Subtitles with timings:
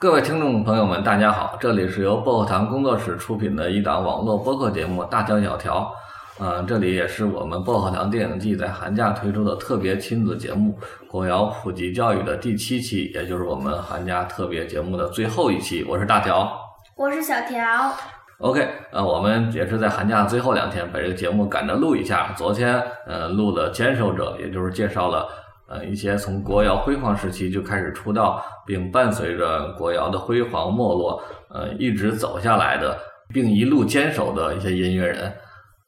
[0.00, 5.94] 各位听众朋友们，大家好，这里是由薄荷糖工作室出品的一档网络播客节目《大条小条》。
[6.42, 10.74] 嗯，这里也是我们薄荷糖电影季在寒假推出的特别亲子节目
[11.06, 15.84] 《国窑普及教育》的第七期，也就是我们寒假特别节目的最后一期。
[15.86, 16.50] 我是大条，
[16.96, 17.60] 我是小条。
[18.38, 22.32] OK，呃，我们也是在寒假最后两天把这个节目赶着录一下。
[22.38, 25.28] 昨天，呃，录了《坚守者》，也就是介绍了。
[25.70, 32.98] 呃，一些从国窑辉煌时期就开始出道，并伴随着国窑的辉煌没落，呃，一直走下来的，
[33.32, 35.32] 并一路坚守的一些音乐人。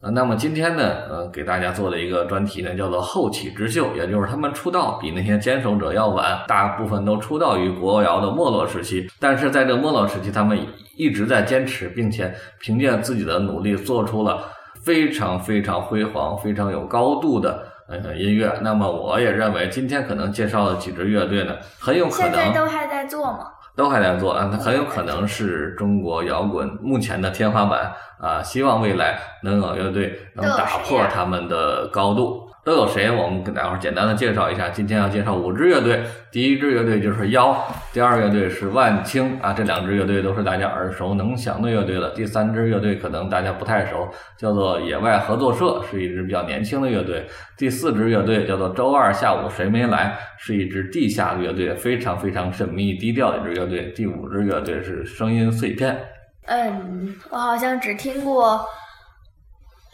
[0.01, 9.09] 呃，那么今天呢，呃，给大家做的一个专题呢，叫做后起之秀，也就是他们出道比那些坚守者要晚，大部分都出道于国窑的没落时期。
[9.19, 10.57] 但是在这没落时期，他们
[10.97, 14.45] 一直在坚持，并且凭借自己的努力，做出了
[14.85, 17.72] 非常非常辉煌、非常有高度的。
[18.05, 18.53] 呃，音乐。
[18.63, 23.47] 那么，我也认为今天可能介绍的几支乐队呢，很有可能现在都还在做吗？
[23.75, 28.43] 都还在做啊，它很有可能是中国摇滚目前的天花板啊。
[28.43, 32.42] 希望未来能有乐队能打破他们的高度。
[32.65, 33.11] 都有谁？
[33.11, 34.69] 我们跟大伙儿简单的介绍一下。
[34.69, 37.53] 今天要介绍五支乐队，第一支乐队就是妖，
[37.93, 42.11] 第二乐队是万青啊，这两支乐队都是大家耳熟能详的乐队了。
[42.11, 47.27] 第三支乐队可能大家不太熟，叫做野外合作社，是一支比较年轻的乐队。
[47.59, 53.91] 第四支乐队叫做周二下午谁没来，是一支地下乐队，非常非常神秘低调的一支乐队。
[53.91, 55.99] 第五支乐队是声音碎片。
[56.47, 58.65] 嗯，我好像只听过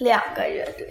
[0.00, 0.86] 两个乐队。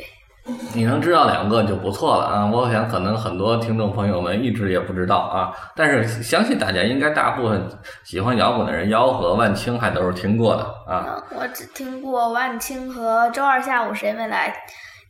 [0.74, 2.46] 你能知道两个就不错了啊！
[2.46, 7.68] 我想可能很多听众朋友们一直也不知道啊，但是相信大家应该大部分
[8.04, 11.22] 喜欢摇滚的人，吆喝万青还都是听过的啊。
[11.38, 14.54] 我只听过万青和周二下午谁没来，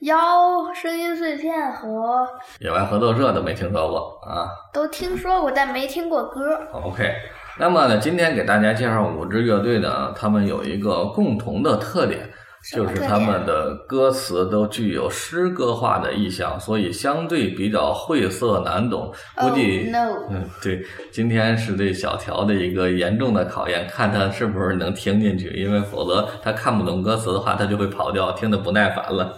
[0.01, 2.27] 吆声音碎片和
[2.59, 4.49] 野外合作社都没听说过啊。
[4.73, 6.57] 都听说过，但没听过歌。
[6.71, 7.13] OK，
[7.59, 12.27] 那么呢，今天给大家介绍五支乐队呢，他们有一个共同的特点。
[12.73, 19.13] 就是他们的歌词都具有诗歌化的意象，所以相对比较晦涩难懂。
[19.35, 19.89] 估计，
[20.29, 29.37] 嗯，对，今天是对小乔的一个严重的考验，看他是不是能听进去，因为否则他看不懂歌词的话，他就会跑调，听得不耐烦了。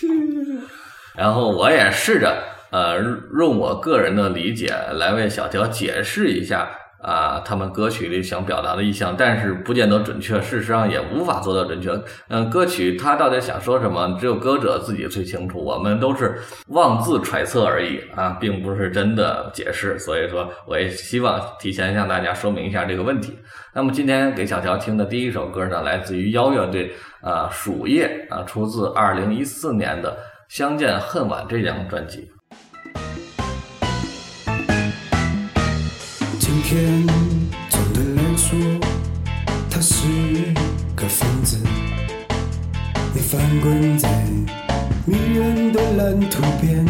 [1.14, 2.96] 然后我也试着，呃，
[3.38, 6.70] 用我个人的理解来为小乔解释一下。
[7.00, 11.90] 啊，他们歌曲里想表达的意向，但是不见得准确，事实上也无法做到准确。
[12.28, 16.38] 嗯，歌曲它到底想说什么，只有歌者自己最清楚，我们都是
[16.68, 19.98] 妄自揣测而已啊，并不是真的解释。
[19.98, 23.38] 所以说，我也希望提前向大家说明一下这个问题。
[23.72, 30.10] 那么今天给小乔听的第一首歌呢，来自于妖乐队啊，鼠夜啊，出自二零一四年的
[30.48, 32.28] 《相见恨晚》这张专辑。
[36.62, 37.06] 天
[37.70, 38.58] 总的来说，
[39.70, 40.04] 它是
[40.94, 41.58] 个疯子。
[43.14, 44.08] 你翻滚在
[45.06, 46.84] 迷人的蓝图边，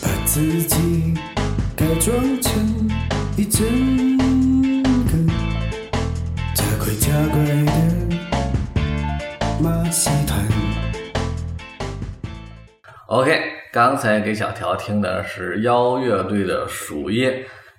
[0.00, 1.14] 把自己
[1.76, 2.88] 改装成
[3.36, 3.66] 一整
[5.06, 5.12] 个
[6.54, 7.72] 加快加快的
[9.60, 10.49] 马戏团。
[13.10, 13.42] OK。
[13.72, 17.30] 刚才给小条听的是妖乐队的《鼠夜》，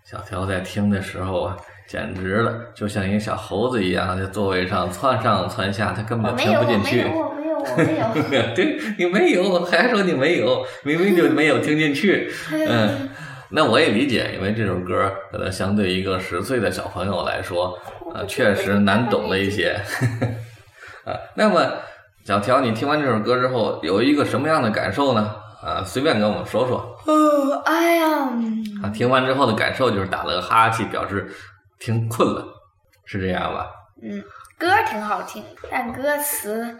[0.03, 7.03] 小条在听的时候啊，简直了，就像一个小猴子一样，在座位上窜上窜下，他根本听不进去。
[7.03, 8.44] 没有，我没有，我没有，我 没有。
[8.56, 12.30] 对你没有，还说你没有，明明就没有听进去。
[12.52, 13.09] 嗯，
[13.52, 17.78] 那我也理解，因为这首歌可能相对一个十岁的小朋友来说，
[18.14, 19.80] 啊，确实难懂了一些。
[21.03, 21.59] 啊，那么
[22.24, 25.36] 小乔，你听完这首歌之后，有一个什么样的感受呢？
[25.64, 26.96] 啊，随便跟我们说说。
[27.08, 28.30] 呃，哎呀，
[28.84, 31.28] 啊，听完之后的感受就是打了个哈欠，表示
[31.80, 32.46] 听困了，
[33.06, 33.66] 是这样吧？
[34.04, 34.24] 嗯，
[34.59, 36.78] 歌挺好听，但歌词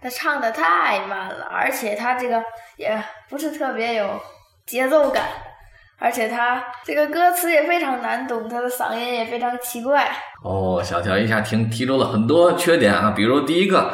[0.00, 2.40] 他唱的太慢了，而且他这个
[2.76, 2.96] 也
[3.28, 4.20] 不是特别有
[4.64, 5.24] 节奏感，
[5.98, 10.08] 而且他这个歌词也非常难懂，他的嗓音也非常奇怪。
[10.44, 13.92] 哦，小乔一下听提出了很多缺点啊，比如第一个。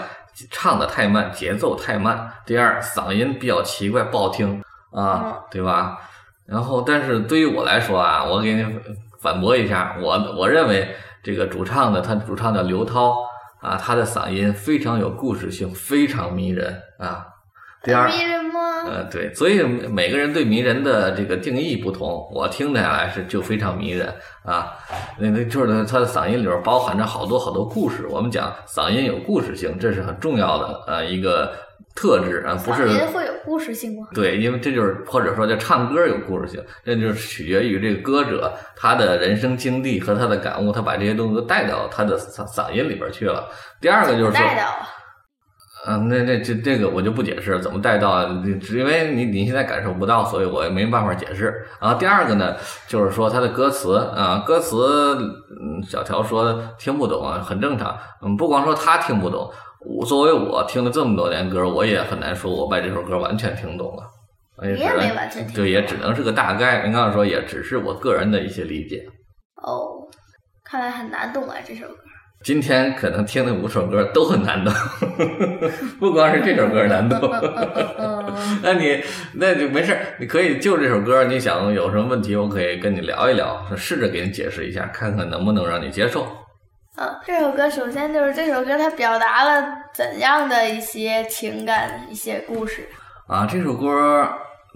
[0.50, 2.30] 唱的太慢，节奏太慢。
[2.46, 5.98] 第二，嗓音比较奇怪，不好听啊，对吧？
[6.46, 8.66] 然后，但是对于我来说啊，我给你
[9.20, 13.14] 反驳一下，我我认为这个主唱的他主唱叫刘涛
[13.60, 17.26] 啊，他的嗓音非常有故事性，非常迷人啊。
[17.82, 18.10] 第二？
[18.86, 24.12] 呃，对，所以每个人对迷人的这个定义不同，我听下来是就非常迷人
[24.44, 24.72] 啊。
[25.18, 28.06] 那那就是他的嗓音里边包含着好多好多故事。
[28.08, 31.52] 我们讲嗓音有故事性，这是很重要的呃一个
[31.94, 34.08] 特质啊，不是嗓音会有故事性吗？
[34.14, 43.48] 对，因为这就是或者说叫唱歌有故事性，这就是取决于这个歌者他的人生经历和他的感悟，他把这些东西都带到他的嗓嗓音里边去了。
[43.80, 44.88] 第二个就是说，带到啊，
[45.86, 48.26] 嗯，那那这这个我就不解释怎么带到，
[48.60, 51.64] 只因为你你现在感受不到，所以我也没办法解释。
[51.80, 52.54] 然后第二个呢，
[52.86, 57.98] 就是说他的歌词啊，歌词，嗯，小乔说听不懂啊，很正常。
[58.20, 59.50] 嗯，不光说他听不懂，
[59.80, 64.02] 我作为我听了这么多年歌，我也很难说我把这首歌完全听懂了。
[64.62, 66.82] 也你也只能没完全听对，也只能是个大概。
[66.82, 69.02] 您刚才说，也只是我个人的一些理解。
[69.62, 69.88] 哦，
[70.62, 71.94] 看来很难懂啊这首歌。
[72.42, 74.72] 今天可能听的五首歌都很难懂，
[76.00, 77.20] 不光是这首歌难懂。
[77.98, 78.34] 嗯，
[78.64, 79.02] 那你
[79.34, 86.26] 那就没事，你可以就这首歌，你想有什么问题，我可以跟你聊一聊，试着给你解释一下，看看能不能让你接受。
[86.96, 89.62] 嗯，这首歌首先就是这首歌它表达了
[89.94, 92.88] 怎样的一些情感、一些故事。
[93.26, 94.26] 啊，这首歌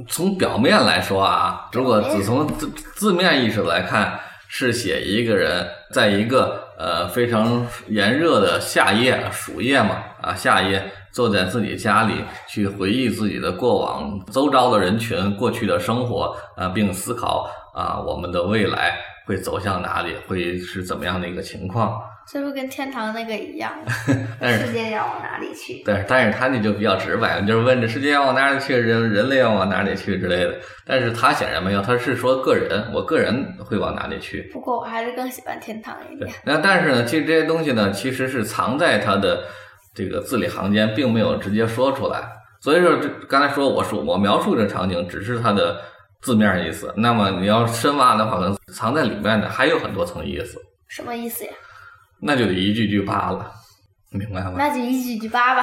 [0.06, 22.00] 从表面来说啊，如果只从字字面意思来看，是写一个人在一个呃非常炎热的夏夜，暑夜嘛，啊夏夜坐在自己家里去回忆自己的过往、周遭的人群、过去的生活啊，并思考啊我们的未来会走向哪里，会是怎么样的一个情况。
[22.30, 23.72] 是不是跟天堂那个一样？
[24.40, 25.82] 但是世界要往哪里去？
[25.84, 30.54] 但是但是他那就比较直白，就是问这世界要往哪里去，人人类要往哪里去之类的。
[30.86, 34.48] 但是他显然没有，他是说个人，我个人会往哪里去。
[34.52, 39.44] 不过我还是更喜欢天堂一对点。，那但是呢，其实这些东西呢，其实是藏在他的
[39.94, 42.22] 这个字里行间，并没有直接说出来。
[42.60, 45.78] 所以说，这刚才说我说我描述这场景只是它的
[46.22, 51.50] 字面意思，那么你要深挖的话，可能藏在里面的还有很多层意思，什么意思呀？
[52.20, 53.50] 那就得一句句扒了，
[54.10, 54.54] 明白吗？
[54.56, 55.62] 那就一句句扒吧。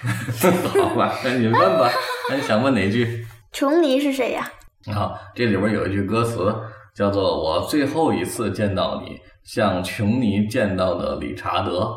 [0.72, 1.90] 好吧，那你问吧，
[2.30, 3.26] 那你想问哪句？
[3.52, 4.48] 琼尼是谁呀？
[4.94, 6.54] 啊，这里边有一句歌词
[6.94, 11.94] 叫做“我最后一次见到你，像琼尼见到的理查德”，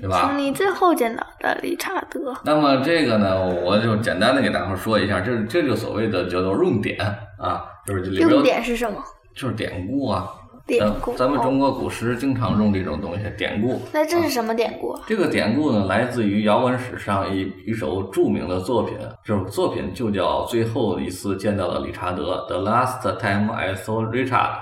[0.00, 0.38] 对吧琼？
[0.38, 2.34] 尼最后见到的理查德。
[2.44, 6.98] 那么这个呢，我就简单的给大伙说一下，这这就所谓的叫做用典
[7.38, 9.00] 啊，就是这里边用典是什么？
[9.36, 10.28] 就是典故啊，
[10.70, 11.10] 典故。
[11.12, 13.80] 咱咱们哦中国古诗经常用这种东西，典故。
[13.92, 15.02] 那这是什么典故啊？
[15.06, 24.52] 这个典故呢，来自于摇滚史上一一首著名的作品，这首作品就叫《最后一次见到了理查德》（The Last Time I Saw Richard）。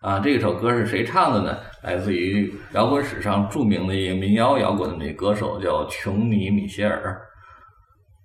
[0.00, 1.58] 啊，这首歌是谁唱的呢？
[1.82, 7.20] 来自于摇滚史上著名的一个民谣摇滚的女歌手，叫琼尼·米歇尔。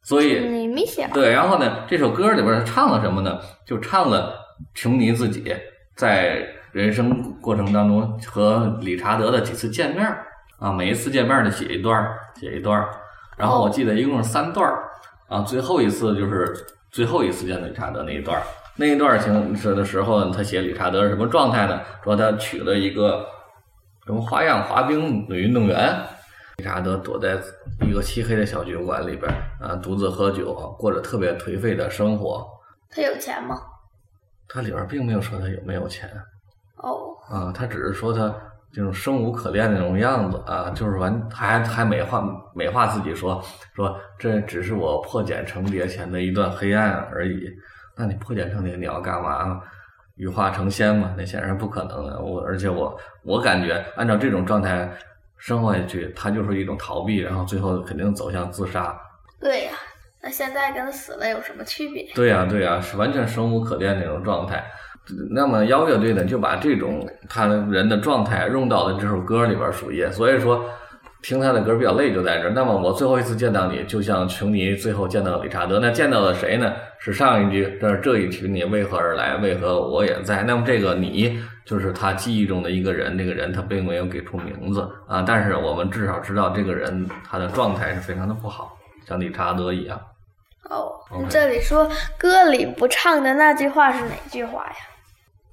[0.04, 3.39] 所以，米歇尔对，然后呢，这首歌里边儿唱了什么呢？
[3.66, 4.36] 就唱了
[4.75, 5.51] 琼尼自己
[5.96, 10.06] 在人生过程当中和理查德的几次见面
[10.58, 12.84] 啊，每一次见面儿呢写一段，写一段。
[13.38, 14.68] 然后我记得一共是三段
[15.30, 16.52] 啊，最后一次就是
[16.92, 18.42] 最后一次见理查德那一段。
[18.75, 21.80] 那一段儿情是的时候，他写理查德是什么状态呢？
[22.04, 23.24] 说他娶了一个
[24.08, 25.96] 什么花样滑冰女运动员，
[26.58, 27.38] 理查德躲在
[27.81, 29.31] 一个漆黑的小酒馆里边
[29.62, 32.48] 啊，独自喝酒，过着特别颓废的生活。
[32.90, 33.62] 他有钱吗？
[34.48, 36.10] 他里边并没有说他有没有钱
[36.84, 38.34] 哦，啊，他只是说他
[38.72, 43.42] 这种生无可恋的那种样子啊，就是完还还美化美化自己说
[43.74, 47.50] 说这只是我破茧成蝶前的一段黑暗而已。
[47.96, 49.62] 那你破茧成蝶你要干嘛？
[50.16, 51.14] 羽化成仙嘛？
[51.18, 52.20] 那显然不可能的。
[52.20, 54.92] 我而且我我感觉按照这种状态
[55.38, 58.96] 生活下去，他就是一种逃避，然后最后肯定走向自杀。
[59.40, 59.72] 对呀、
[60.22, 62.04] 那现在跟死了有什么区别？
[62.13, 64.63] 对呀、对呀、是完全生无可恋那种状态。
[65.31, 70.63] 那么邀乐队呢，就把这种他人的状态用到了这首歌里边属于，所以说
[71.22, 72.51] 听他的歌比较累就在这儿。
[72.51, 76.74] 那么我最后一次见到你，就像琼尼最后见到理查德，那见到了谁呢？
[77.00, 79.36] 是上一句，这这一曲你为何而来？
[79.38, 80.43] 为何我也在？
[80.43, 90.00] 那么这个你就是他记忆中的一个人，那个人他并没有给出名字啊，但是我们至少知道这个人他的状态是非常的不好，像理查德一样。
[90.69, 94.75] 哦，OK 这里说歌里不唱的那句话是哪句话呀？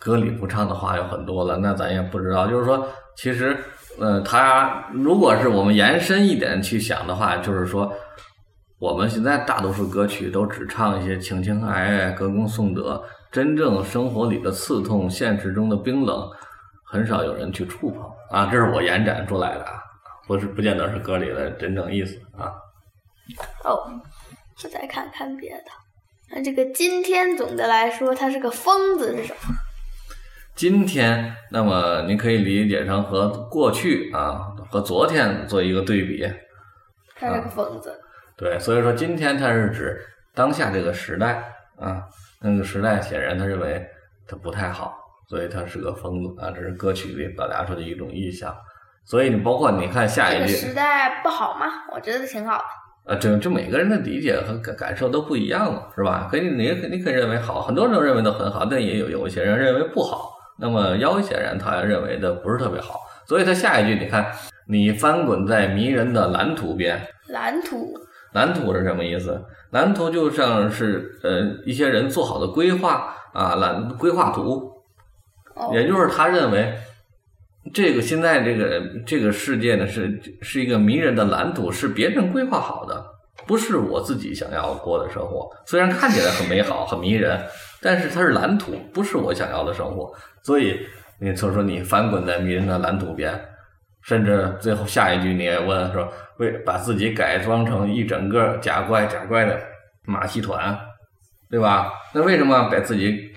[0.00, 2.46] 歌里不唱的话有很多了，那咱也不知道。
[2.46, 3.54] 就是说，其实，
[3.98, 7.92] 呃，他如果是我们延伸一点去想的话，就是说，
[8.80, 16.26] 我们现在大多数歌曲都只唱一些情情爱爱、歌功颂德，真正生活里的刺痛、现实中的冰冷，
[16.90, 18.48] 很少有人去触碰啊。
[18.50, 19.82] 这是我延展出来的啊，
[20.26, 22.48] 不是不见得是歌里的真正意思啊。
[23.64, 23.76] 哦，
[24.64, 25.64] 我再看看别的。
[26.32, 29.54] 那这个今天总的来说，他是个疯子是什么？
[30.60, 36.30] 今天，那么您可以理解成和过去啊和昨天做一个对比。
[37.18, 37.98] 他是个疯子。
[38.36, 39.98] 对，所以说今天它是指
[40.34, 41.42] 当下这个时代
[41.78, 42.02] 啊，
[42.42, 43.82] 那个时代显然他认为
[44.28, 44.98] 它不太好，
[45.30, 48.54] 所以他是个疯子啊，这是歌曲里表达出的一种意象。
[49.06, 51.68] 所以你包括你看下一句，这个时代不好吗？
[51.94, 53.14] 我觉得挺好的。
[53.14, 56.28] 啊，这这每个人的理解和感感受都不一样了，是吧？
[56.30, 60.36] 可以你你可以认为好，很多人都认为都很好，但也有有一些人认为不好。
[60.60, 64.30] 那么妖显然他认为的不是特别好，所以他下一句你看，
[64.68, 67.94] 你翻滚在迷人的蓝图边，蓝图，
[68.34, 69.42] 蓝图是什么意思？
[69.70, 74.70] 蓝图就像是呃一些人做好的规划啊，蓝规划图，
[75.54, 76.74] 哦，也就是他认为
[77.72, 83.04] 这个现在这个这个世界呢是是一个迷人的蓝图，是别人规划好的，
[83.46, 85.48] 不是我自己想要过的生活。
[85.66, 87.40] 虽然看起来很美好、很迷人，
[87.82, 90.12] 但是它是蓝图，不是我想要的生活。
[90.42, 90.78] 所以
[91.20, 93.38] 你就说你翻滚在迷人的蓝图边，
[94.02, 96.08] 甚至最后下一句你也问说
[96.38, 99.58] 为把自己改装成一整个假怪假怪的
[100.04, 100.78] 马戏团，
[101.50, 101.92] 对吧？
[102.14, 103.30] 那为什么把自己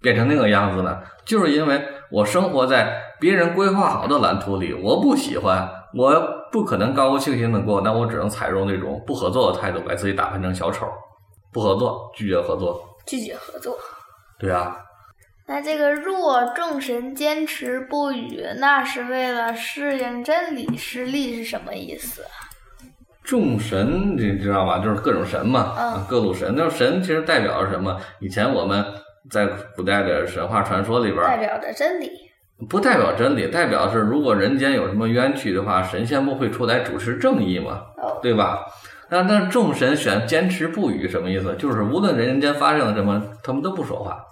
[0.00, 1.00] 变成那个样子呢？
[1.24, 10.86] 就是因为我生活在别人规划好的蓝图里，我不喜欢，我不可能高高兴兴的过，那我只能采用那种不合作的态度，把自己打扮成小丑，
[11.52, 13.78] 不合作，拒绝合作，拒绝合作。
[14.38, 14.76] 对啊，
[15.46, 22.24] 那这个若众神坚持不语，那是为了适应真理实力是什么意思？
[23.22, 24.78] 众神你知道吧？
[24.78, 26.54] 就是各种神嘛，各路神。
[26.56, 28.00] 那神其实代表着什么？
[28.18, 28.84] 以前我们
[29.30, 32.10] 在古代的神话传说里边，代表着真理。
[32.68, 38.64] 不代表真理，代表是如果人间有什么冤屈的话，神仙不会出来主持正义嘛，哦，对吧？
[39.10, 41.54] 那那众神选坚持不语什么意思？
[41.56, 44.24] 就是无论人间发生了什么，他们都不说话。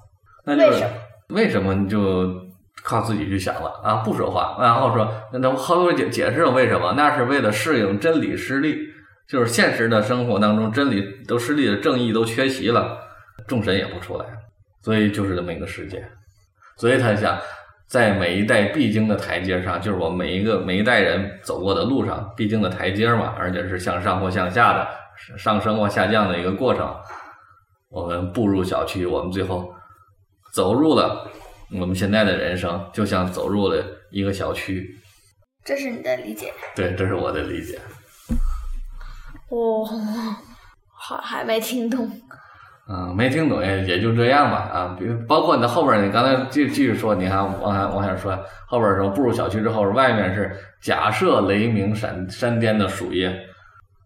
[0.45, 0.85] 那就是
[1.29, 1.75] 为什么？
[1.75, 2.33] 你就
[2.83, 3.97] 靠自己去想了啊？
[3.97, 6.95] 不说话，然后说那那后头解解释了为什么？
[6.97, 8.79] 那是为了适应真理失利，
[9.29, 12.99] 就是现实的生活当中真理都失利了，正义都缺席了，
[13.47, 14.25] 众神也不出来，
[14.83, 16.03] 所以就是这么一个世界。
[16.77, 17.37] 所以他想，
[17.88, 24.87] 在每一代必经的台阶上，就是我们每一个每一代人走过的路上必经的台阶嘛，而且是向上或向下的，
[25.38, 26.95] 上升或下降的一个过程。
[27.88, 29.75] 我们步入小区，我们最后
[30.52, 31.30] 走入了
[31.80, 34.87] 我们现在的人生，就像走入了一个小区。
[35.64, 36.52] 这是你的理解。
[36.76, 37.78] 对，这是我的理解。
[39.49, 39.83] 哦，
[40.92, 42.11] 好，还没听懂。
[42.90, 48.35] 嗯，没听懂也也就这样吧啊，比如包括你的后边儿，你刚才继继续说，你还往下往下说，
[48.66, 53.30] 后边儿说步入小区之后，外面是假设雷鸣闪闪电的鼠夜，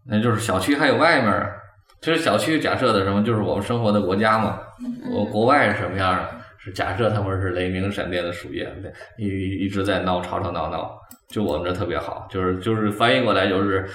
[0.05, 1.57] 那就是小区还有外面儿。
[2.01, 4.59] 其实小区假设的什么，就是我们生活的国家嘛，
[5.09, 6.29] 我国外是什么样的？
[6.57, 8.69] 是假设他们是雷鸣闪电的鼠夜，
[9.17, 9.27] 一
[9.65, 10.91] 一直在闹吵吵闹闹，
[11.29, 13.87] 就我们这特别好，就是就是翻译过来就是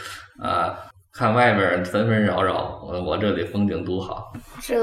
[0.42, 0.74] 啊。
[1.18, 4.32] 看外面纷纷扰扰，我我这里风景独好，
[4.62, 4.76] 这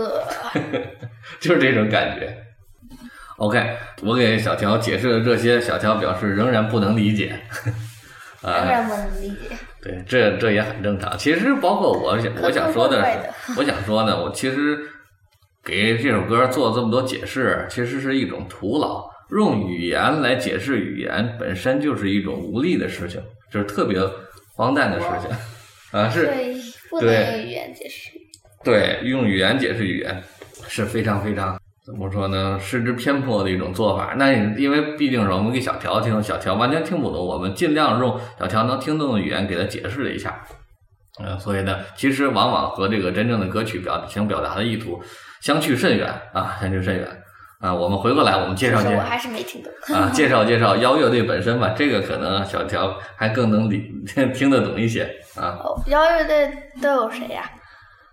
[1.40, 2.36] 就是这种感觉。
[3.38, 7.40] OK，我给小乔解释了这些，小乔表示仍然不能理解。
[8.42, 9.56] 啊， 当然不能理解。
[9.82, 11.18] 对，这这也很正常。
[11.18, 13.02] 其实包括我想我想说的
[13.46, 14.78] 是，我想说呢，我其实
[15.64, 19.10] 给这首歌做这么多解释，其实是一种徒劳。
[19.32, 24.02] 用语言来解释语言本身就是一种无力的事情，就是特别
[24.54, 25.30] 荒诞的事情。
[25.96, 26.56] 啊，是对，
[26.90, 28.12] 不能用语言解释。
[28.64, 30.22] 对，用语言解释语言
[30.68, 32.60] 是非常非常怎么说呢？
[32.60, 34.14] 失之偏颇的一种做法。
[34.18, 40.44] 那你因为毕竟是我们给小乔听，小乔完全听不懂，我们尽量用小乔能听懂的语言给他解释了一下。
[41.24, 45.02] 呃，所以呢，其实往往和这个真正的歌曲表想表达的意图
[45.42, 47.08] 相去甚远啊，相去甚远
[47.62, 47.74] 啊。
[47.74, 49.72] 我们回过来，我们介绍介绍我还是没听懂。
[49.96, 53.94] 啊，介绍介绍 妖乐队本身吧，这个可能小乔还更能理
[54.34, 55.60] 听得懂一些啊。
[55.64, 56.52] 哦，摇乐队
[56.82, 57.44] 都有谁呀？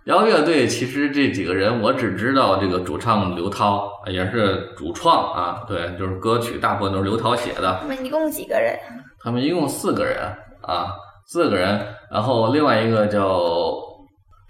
[0.06, 7.78] 摇乐队其实这几个人，我只知道这个主唱刘涛也是主创啊，对，就是歌曲大部分都是刘涛写的。
[7.80, 8.76] 他们一共几个人？
[9.22, 10.18] 他们一共四个人
[10.62, 10.92] 啊，
[11.26, 13.72] 四个人，然后另外一个叫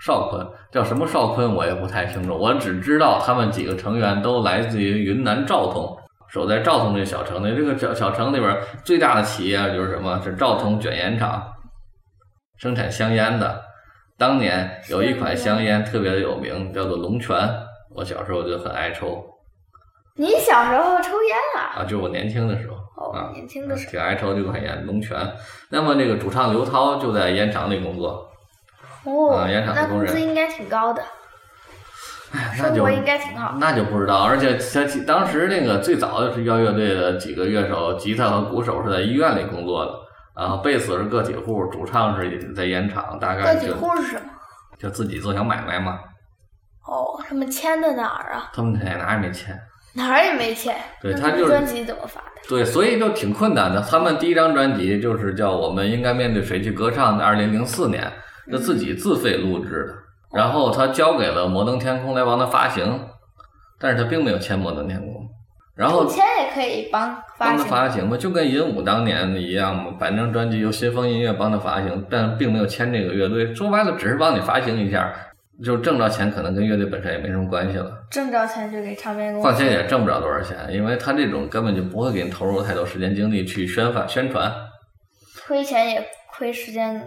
[0.01, 5.95] 邵坤，叫什么邵坤我也不太清楚，我只知道他们几个成员都来自于云南昭通，
[6.31, 7.55] 守在昭通这小城那。
[7.55, 10.19] 这个小小城里边最大的企业就是什么？
[10.25, 11.43] 是昭通卷烟厂，
[12.63, 13.61] 生产香烟的。
[14.17, 17.37] 当年有一款香烟特别的有名，叫做龙泉，
[17.93, 19.21] 我小时候就很爱抽
[20.15, 21.83] 你小时候抽烟啊？
[21.83, 22.77] 啊，就我年轻的时候。
[22.77, 23.91] 啊哦，年轻的时候。
[23.91, 25.19] 挺爱抽这款烟，龙泉。
[25.71, 28.31] 那么这个主唱刘涛就在烟厂里工作，
[29.07, 31.03] 哦啊烟，厂的那工人工资应该挺高的，
[32.33, 33.57] 那就生活应该挺好。
[33.59, 34.23] 那就不知道。
[34.23, 39.93] 而且他当时那个最早的是摇乐队的几个乐手，吉他和鼓手是在医院里工作的，
[40.35, 44.23] 然后贝斯是个体户，主唱是在烟厂，大概个体户是什么？
[44.79, 45.99] 就自己做小买卖嘛。
[46.87, 48.51] 哦，他们签的哪儿啊？
[48.53, 49.57] 他们哪哪也没签，
[49.95, 50.75] 哪儿也没签。
[51.01, 52.49] 对他就是专辑怎么发的？
[52.49, 53.81] 对，所以就挺困难的。
[53.83, 58.11] 他们第一张专辑就是叫《我们应该面对谁去歌唱》在，二零零四年，
[58.51, 59.95] 就自己自费录制的。
[60.37, 63.07] 然后他交给了摩登天空来帮他发行，
[63.79, 65.12] 但是他并没有签摩登天空。
[65.75, 67.69] 然后不签也可以帮发帮他行。
[67.69, 73.55] 发行嘛，就跟银武当年的一样嘛，反正专辑由新风音乐帮他发行，但并没有签这个乐队。
[73.55, 75.13] 说白了，只是帮你发行一下，
[75.65, 77.91] 就挣着钱，可能跟乐队本身也没什么关系了。
[78.11, 79.49] 挣着钱就给唱片公司。
[79.49, 84.53] 况且也挣不了多少钱，因为他这种根本就不会给你投入太多时间精力去宣发宣传。
[85.47, 87.03] 亏钱也亏时间，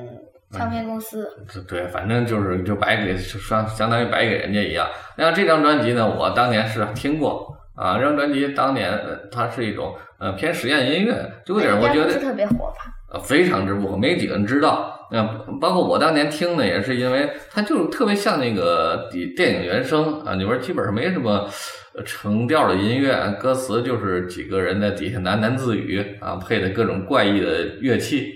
[0.51, 1.27] 唱片公司。
[1.53, 4.87] 对对，反正就是就白给相相当于白给人家一样。
[5.15, 11.13] 那这张专辑呢，我当年是听过啊，这张专辑当年呃它是一种呃偏实验音乐，
[11.45, 12.93] 就有点我觉得特别火吧？
[13.13, 14.91] 呃非常之不火，没几个人知道。
[15.11, 15.23] 那、
[15.61, 21.47] 包括我当年听呢，也是因为它就是特别像那个电电影原声啊，里边基本上没什么
[21.95, 28.33] 呃成调的音乐，歌词就是几个人在底下喃喃自语啊，配的各种怪异的乐器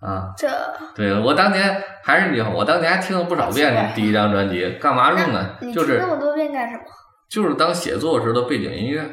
[0.00, 0.28] 啊。
[0.36, 0.46] 这
[0.94, 5.56] 对我当年还是那句话，我当年还听了不少遍第一张专辑，干嘛用呢？
[5.74, 6.82] 就是那么多遍干什么？
[7.30, 9.08] 就是当写作时的背景音乐，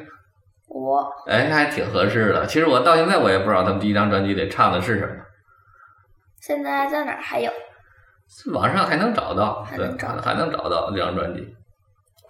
[0.68, 2.48] 我哎，还挺合适的。
[2.48, 5.14] 其实我到现在我也不知道他们第一张专辑里唱的是什么。
[6.42, 7.52] 现在在哪儿还有？
[8.52, 11.56] 网上还能找到，对还能找到还能找到这张专辑，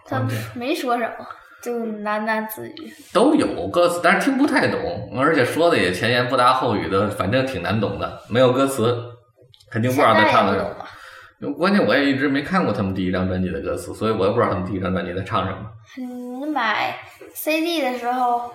[0.06, 0.22] 他
[0.54, 1.26] 没说什么，
[1.62, 2.94] 就喃喃自语。
[3.14, 8.96] 都有歌词，但是听不太懂，而且说的也前言不搭后语的，反正挺难懂的，没有歌词，
[9.72, 10.86] 肯定不知道他唱的什么。
[11.58, 15.72] 关键我也一直没看过他们第一张专辑的歌词，所以我也不知道他们第一张专辑在唱什么。
[16.00, 16.98] 嗯，你买
[17.34, 18.52] CD 的时候，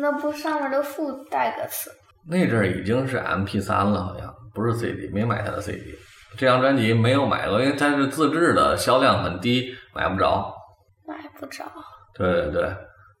[0.00, 1.90] 那不上面都附带歌词？
[2.28, 5.94] 那阵儿已经是 M P 三了，好像不是 C D，没买他的 C D。
[6.36, 10.54] 这张专辑没有买过，因为它是自制的，销量很低，买不着。
[11.06, 11.64] 买不着，
[12.14, 12.62] 对对对，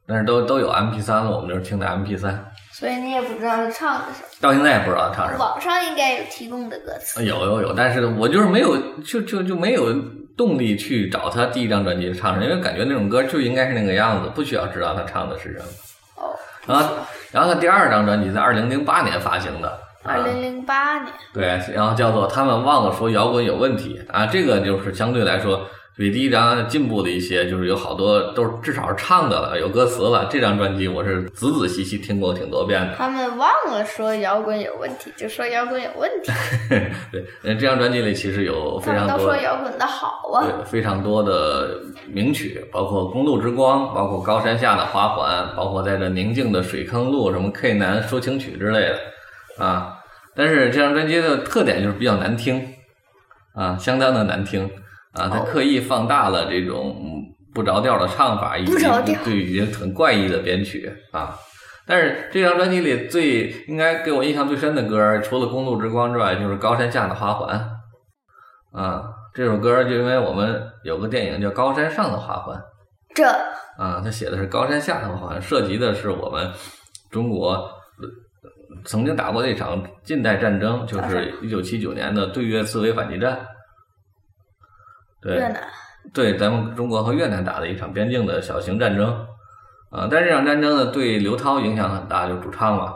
[0.06, 5.44] 但是都都有 M P 三了，我们就是听的 M P 三，所以你也不知道他唱的什么到现在也不知道他唱什么。
[5.44, 7.24] 网上应该有提供的歌词。
[7.24, 9.94] 有有有，但是我就是没有，就就就没有
[10.36, 15.64] 动力去找他第一张专辑唱什么，因为感觉那种歌就应该是那个样子，不需要知道他唱的是什么。
[16.16, 16.34] 哦，
[16.66, 16.94] 然后，
[17.30, 19.68] 然后他第二张专辑在二零零八年发行的，
[20.02, 30.26] 啊二零零八年，对，然后叫做他们忘了说摇滚有问题啊，这个就是相对来说比第一张进步的一些，就是有好多都是至少是唱的了，有歌词了。
[30.30, 32.94] 这张专辑我是仔仔细细听过挺多遍的。
[32.96, 36.32] 他们忘了说摇滚有问题，就说摇滚有问题。
[37.12, 40.44] 对，那这张专辑里其实有非常多他们都说摇滚的好啊。
[40.44, 48.98] 对非常多的名曲，包括《公路之光》，包括《高山下的花环》，包括在这宁静的水坑路什么 K 男抒情曲之类的
[49.62, 49.98] 啊。
[50.34, 52.66] 但是这张专辑的特点就是比较难听
[53.54, 54.70] 啊，相当的难听
[55.12, 57.22] 啊，它哦刻意放大了这种嗯
[57.54, 58.74] 不着调的唱法，以及
[59.24, 61.36] 对于很怪异的编曲啊。
[61.86, 67.68] 但是这张专辑里最应该给我印象最深的歌，除了《公路之光》之外，就是《高山下的花环》
[68.78, 69.02] 啊。
[69.34, 72.56] 这首歌就因为我们有个电影叫《高山上的花环》
[73.14, 73.24] 这
[73.76, 76.50] 啊，他写的是高山下的花环，涉及的是我们
[77.10, 78.08] 中国呃
[78.84, 83.38] 曾经打过的一场近代战争，就是一九七九年的对越自卫反击战。
[85.22, 85.62] 对，越南。
[86.12, 89.08] 对，咱们中国和越南打的一场边境的小型战争，
[89.90, 92.92] 啊，但是这场战争呢，对刘涛影响很大，就主唱嘛，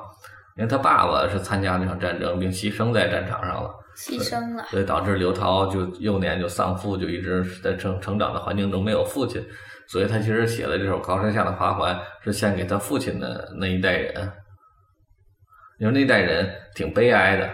[0.56, 4.64] 因为他爸爸是参加那场战争并牺牲在战场上了，牺牲了。
[4.70, 9.40] 所以导致刘涛就幼年就丧父，就一直在成成长的环境中没有父亲，
[9.86, 14.32] 所以他其实写的这首《高山下的花环》是献给他父亲的那一代人，
[15.78, 17.48] 你说那代人挺悲哀的，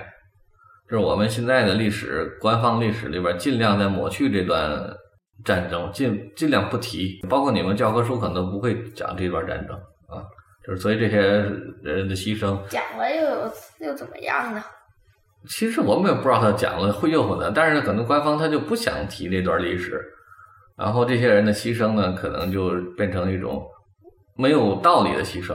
[0.93, 4.79] 就是我们现在的历史官方历史里边尽量在抹去这段
[5.43, 10.21] 战争，尽尽量不提，包括你们教科书可能都不会讲这段战争啊，
[10.63, 11.17] 就是所以这些
[11.83, 13.51] 人的牺牲，讲了又有
[13.89, 14.63] 又怎么样呢？
[15.49, 19.99] 其实我们也不知道他讲了会诱惑的，但是可能官方他就不想提这段历史，
[20.77, 23.67] 然后这些人的牺牲呢，可能就变成一种
[24.37, 25.55] 没有道理的牺牲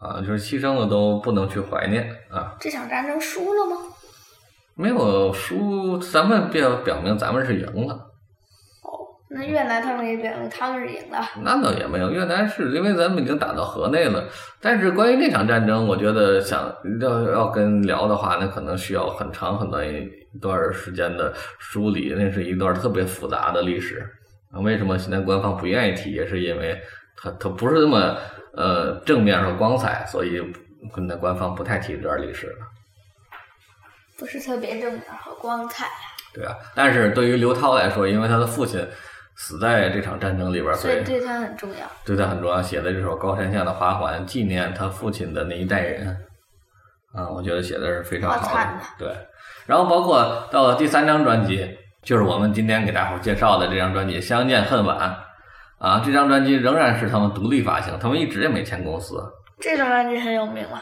[0.00, 3.76] 啊，就是牺牲了都不能去怀念啊，这场战争输了吗？
[4.80, 8.00] 没有输，咱们表表明咱们是赢了，
[9.28, 11.18] 那越南他们也表明他们是赢了。
[11.42, 14.24] 那倒也没有，越南是因为咱们已经打到河内了，
[14.58, 20.08] 但是关于那场战争，我觉得想要要跟聊的话，那可能需要很长很长一
[20.40, 24.00] 段时间的梳理，那是一段特别复杂的历史。
[24.50, 26.80] 啊为什么现在官方不愿意提，也是因为
[27.16, 28.16] 它它不是那么
[28.54, 30.42] 呃正面和光彩，所以
[30.94, 32.69] 现在官方不太提这段历史了。
[34.20, 35.86] 不是特别正面和光彩。
[36.34, 38.86] 对啊，但是对于刘涛来说，因为他的父亲
[39.34, 41.90] 死在这场战争里边，所以对他很重要。
[42.04, 42.60] 对他很重要。
[42.60, 46.14] 写的这首《高山下的花环》，纪念他父亲的那一代人
[47.14, 48.82] 啊，我觉得写的是非常好的好惨呐。
[48.98, 49.08] 对，
[49.66, 51.66] 然后包括到了第三张专辑，
[52.02, 54.98] 就是我们今天给大伙儿介绍的这张专辑《相见恨晚》
[55.84, 59.20] 啊，这张专辑仍然是他们独立发行，他们一直也没签公司，
[59.58, 60.80] 这张专辑很有名了，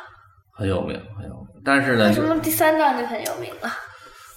[0.55, 1.48] 很有名，很有名。
[1.65, 3.71] 但是呢，为什么第三张就很有名了？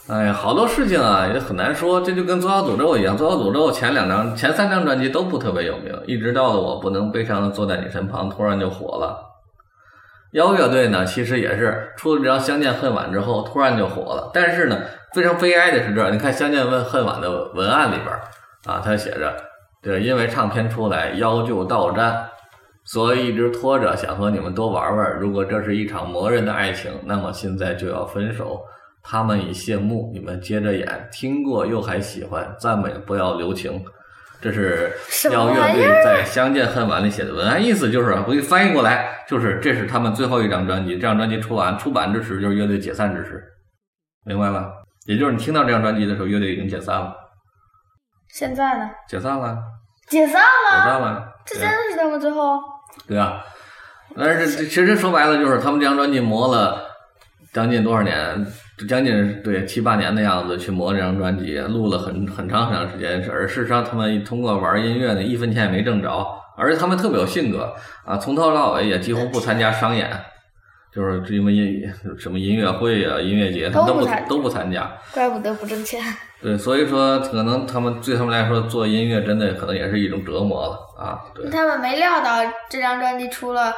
[0.10, 9.28] 哎呀，好多事情啊也很难说，这就跟《左小诅咒》一样，《左小诅咒》前两张、前三张专辑都不特别有名，一直到了我不能悲伤的坐在你身旁，突然就火了。
[10.34, 14.32] 妖乐队呢，其实也是出了这张《相见恨晚》之后，突然就火了。
[14.34, 14.80] 但是呢，
[15.14, 18.22] 非常悲哀的是这儿，你看《相见恨晚》的文案里边儿
[18.66, 19.34] 啊，他写着，
[19.84, 22.30] 对，因为唱片出来，妖就到站，
[22.86, 25.20] 所以一直拖着，想和你们多玩玩。
[25.20, 28.62] 如果这是一场磨人的爱情，那么现在就要分手。
[29.04, 33.84] 他们已谢幕，你们接着演，听过又还喜欢，赞美不要留情。
[34.39, 43.44] 这是什么乐队在《相见恨晚》里写的文案，意思就是我给你翻译过来，就是这是他们最后一张专辑，这张专辑出完出版之时就是乐队解散之时，
[44.26, 44.67] 明白吧？
[45.06, 47.15] 也就是你听到这张专辑的时候，乐队已经解散了，
[48.30, 48.89] 现在呢？
[49.08, 49.58] 解散了，
[50.08, 52.60] 解散了解，散了，这真的是他们最后
[53.08, 53.44] 对啊。
[54.16, 56.82] 但是这其实说白了，就是他们这张专辑磨了
[57.54, 58.46] 将近多少年，
[58.90, 63.26] 将近对七八年的样子去磨这张专辑，录了很很长很长时间。
[63.32, 66.28] 而事实上，他们通过玩音乐呢，一分钱也没挣着，
[66.58, 67.74] 而且他们特别有性格
[68.06, 70.10] 啊，从头到尾也几乎不参加商演，
[70.94, 71.82] 就是因为音
[72.20, 74.92] 什么音乐会啊、音乐节，他们都不都不参加都不参加。
[75.14, 76.02] 怪不得不挣钱。
[76.42, 81.22] 对，所以说可能他们对他们来说做音乐真的可能也是一种折磨了啊。
[81.36, 83.72] 对，他们没料到这张专辑出了，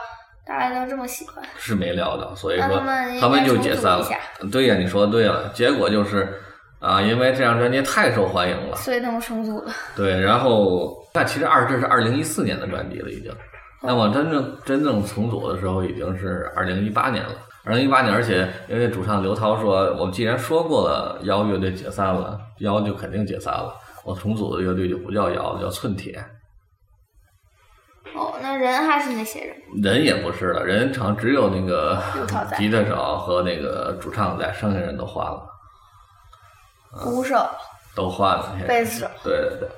[0.47, 1.43] 大家都这么喜欢。
[1.57, 2.81] 是没料到，所以说
[3.19, 4.07] 他们就解散了。
[4.51, 6.41] 对呀，你说对了，结果就是
[6.79, 9.71] 啊，因为这张专辑太受欢迎了，所以他们重组了。
[9.93, 13.29] 对，然后那其实二这是二零一四年的专辑了已经，
[13.81, 17.33] 那么真正真正重组的时候已经是二零一八年了。
[17.65, 23.73] 二零一八年，而且因为主唱刘涛说，我们既然说过了妖乐队解散了，妖就肯定解散了，
[24.03, 26.21] 我重组的乐队就不叫妖了，叫寸铁。
[28.13, 29.55] 哦，那人还是那些人。
[29.81, 31.97] 人也不是了，人场只有那个
[32.57, 35.41] 吉他手和那个主唱在，剩下人都换了，
[36.91, 37.43] 鼓手、
[37.95, 38.55] 都换了。
[38.67, 39.69] 贝斯手，对对对，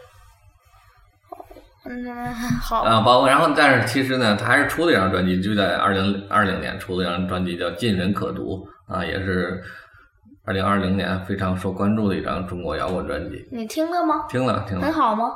[1.88, 9.62] 嗯，好，啊，包括然后，但是其实呢，他还是出了一张专辑，就在二零二零年出了一张专辑，叫《尽人可读》啊，也是
[10.46, 13.48] 二零二零年非常受关注的一张中国摇滚专辑。
[13.52, 14.26] 你听了吗？
[14.30, 15.30] 听了听了，很好吗？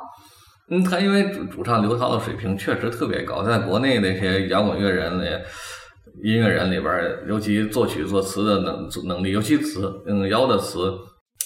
[0.71, 5.25] 嗯，他因为主主唱刘涛的水平确实特别高，在国内那些摇滚乐人里、
[6.23, 10.91] 音乐人里边儿，尤其作曲作词的能能力，尤其词，嗯，妖的词，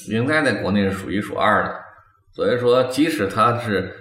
[0.10, 1.74] 应该在国内是数一数二的。
[2.36, 3.94] 所以说，即使他是，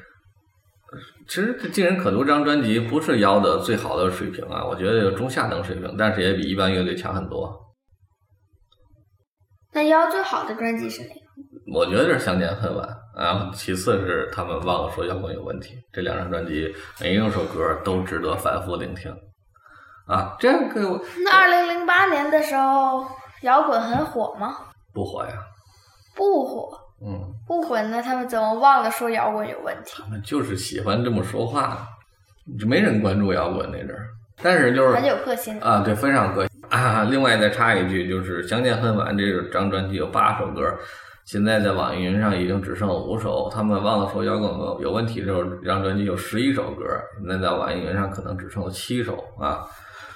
[1.33, 7.51] 其实《尽人可读》这张专辑不是妖的最好的水平啊，我觉得有中下等水平，但是也比一般乐队强很多。
[9.73, 11.75] 那妖最好的专辑是哪个？
[11.75, 15.75] 我觉得是相见恨晚，然后其次是他们忘了说摇滚有问题。
[15.91, 19.11] 这两张专辑每一首歌都值得反复聆听
[20.07, 20.37] 啊！
[20.39, 23.07] 这个我那二零零八年的时候，
[23.41, 24.55] 摇滚很火吗？
[24.93, 25.33] 不火呀，
[26.15, 30.03] 不火，嗯，不混，那他们怎么忘了说摇滚有问题？
[30.03, 31.87] 他们就是喜欢这么说话，
[32.59, 34.07] 就没人关注摇滚那阵儿。
[34.43, 35.59] 但是就是很有个性。
[35.61, 37.05] 啊，对，非常个性啊。
[37.11, 40.63] 另外再插一句，就是《相见恨晚》这张专辑有八首歌，
[41.25, 43.51] 现在在网易云上已经只剩五首。
[43.53, 46.85] 他们忘了说摇滚有有问题的时候，这张专辑有十一首歌，
[47.21, 49.67] 现在在网易云上可能只剩了七首啊。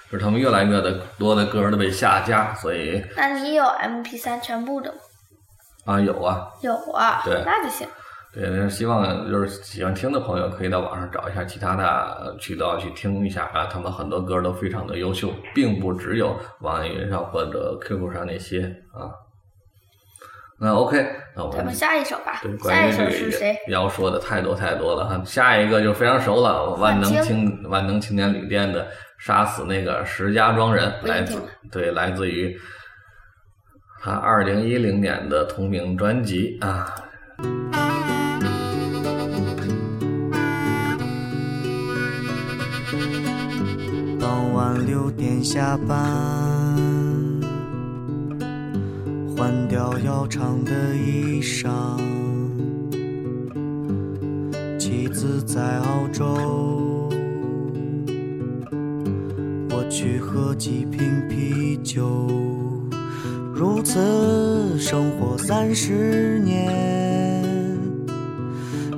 [0.08, 4.98] 就是他们越来越的多的歌都被下架，所以那你有 MP 三全部的吗？
[5.86, 7.88] 啊有啊，有啊，对那就行。
[8.34, 11.86] 对，希望就是喜欢听的朋友可以到网上找一下其他的
[12.20, 19.08] 呃渠道去听一下啊，他们很多歌都非常的优秀，并不只有网易云上或者 QQ 上那些啊。
[20.58, 23.72] 那 OK，那我们咱们下一首吧对，下一首关于这是谁个？
[23.72, 25.22] 要说的太多太多了哈。
[25.24, 28.86] 下一个就非常熟了，万能青万能青年旅店的
[29.18, 32.54] 杀死那个石家庄人，来自对来自于
[34.06, 36.86] 他二零一零年的同名专辑啊。
[44.20, 45.98] 傍晚六点下班，
[49.36, 51.68] 换掉要长的衣裳。
[54.78, 57.10] 妻子在澳洲，
[59.68, 62.30] 我去喝几瓶啤酒，
[63.58, 66.70] 如此生活三十年，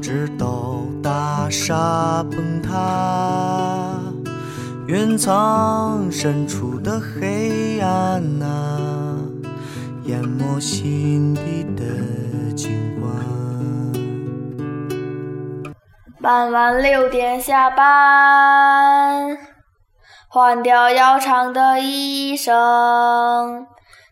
[0.02, 4.00] 直到大厦崩塌，
[4.88, 9.16] 云层深处的黑暗啊，
[10.06, 13.14] 淹没心底的景观。
[16.20, 19.38] 傍晚六点下班，
[20.26, 23.66] 换掉要长的衣裳。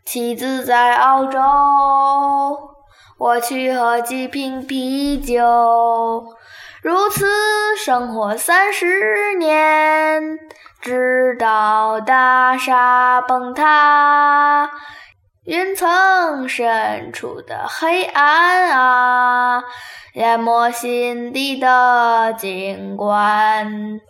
[0.06, 1.40] 妻子在澳洲，
[3.18, 6.24] 我去喝几瓶啤酒。
[6.80, 7.26] 如此
[7.76, 10.38] 生活三十年，
[10.80, 14.70] 直到大厦崩塌，
[15.42, 19.64] 云层深处的黑暗啊，
[20.14, 24.00] 淹没心底的景观。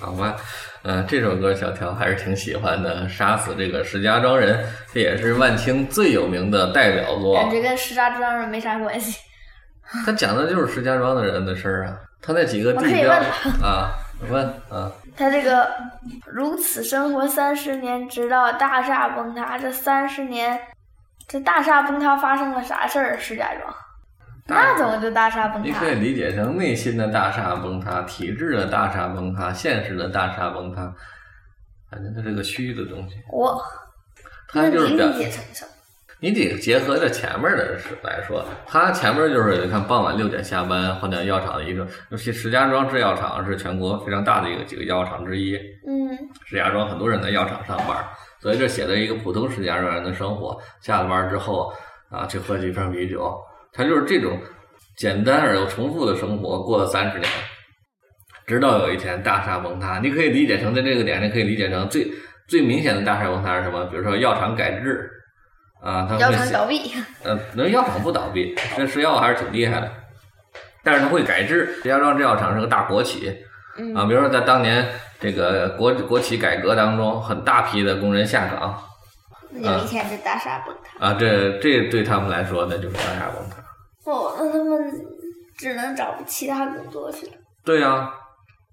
[0.00, 0.36] 好吧，
[0.84, 7.34] 嗯、这首歌小条还是挺喜欢的，《杀死这个石家庄人》，这也是万青最有名的代表作。
[7.34, 9.18] 感觉跟石家庄人没啥关系。
[10.04, 13.20] 他讲的就是石家庄的人的事儿啊，他那几个地标问
[13.62, 13.92] 啊，
[14.30, 15.70] 问啊，他这个
[16.26, 19.56] 如此生活三十年，直到大厦崩塌。
[19.58, 20.58] 这三十年，
[21.28, 23.18] 这大厦崩塌发生了啥事儿？
[23.18, 23.74] 石家庄，
[24.46, 25.90] 那怎么就大厦崩塌你可？
[25.90, 30.94] 以理解成内心的大厦崩塌、体制的大厦崩塌、现实的大厦崩塌，
[31.90, 33.16] 反正它是个虚的东西。
[33.32, 33.58] 我，
[34.48, 35.70] 它就是表理解成什么？
[36.20, 45.56] 你得结合着前面的事来说，它前面就是你看傍晚六点下班换掉药厂的一个，尤其石家庄制药厂是全国非常大的一个几个药厂之一。
[45.86, 48.02] 嗯，石家庄很多人在药厂上班，
[48.40, 50.58] 所以这写的一个普通石家庄人的生活。
[50.80, 51.70] 下了班之后
[52.08, 53.38] 啊，去喝几瓶啤酒，
[53.74, 54.38] 他就是这种
[54.96, 57.28] 简单而又重复的生活过了三十年，
[58.46, 59.98] 直到有一天大厦崩塌。
[59.98, 62.08] 你可以理解成在这个点上，可以理解成最
[62.46, 63.84] 最明显的大厦崩塌是什么？
[63.86, 65.10] 比如说药厂改制
[65.82, 66.92] 啊，他药厂倒闭。
[67.24, 69.90] 呃，那药厂不倒闭，这石药还是挺厉害的，
[70.82, 71.74] 但是它会改制。
[71.82, 73.36] 石家庄制药厂是个大国企
[73.76, 74.86] 嗯啊，比如说在当年
[75.18, 78.80] 这个国国企改革当中，很大批的工人下岗
[79.52, 81.06] 有一天这大厦崩塌。
[81.06, 83.63] 啊，这这对他们来说那就是大厦崩塌。
[84.04, 84.92] 哦，那他们
[85.56, 87.32] 只能找其他工作去了，
[87.64, 88.12] 对呀、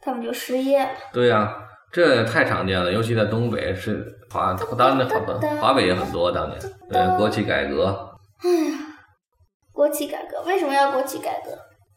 [0.01, 0.91] 他们就失业了。
[1.13, 1.55] 对呀、
[1.91, 8.77] 这太常见了，尤其在东北是华，当年好多华北也很多，当年对国企改革，哎呀
[9.71, 11.51] 国企改革为什么要国企改革？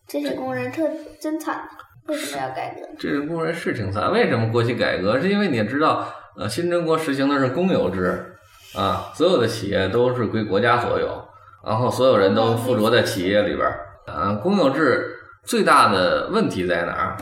[0.06, 1.66] 这些工人特真惨，
[2.06, 2.86] 为什么要改革？
[2.98, 4.12] 这些工人是挺惨。
[4.12, 5.18] 为什么国企改革？
[5.18, 8.36] 是因为你也知道，呃，新中国实行的是公有制
[8.76, 11.26] 啊，所有的企业都是归国家所有，
[11.64, 13.80] 然后所有人都附着在企业里边儿。
[14.06, 17.16] 啊，公有制最大的问题在哪儿？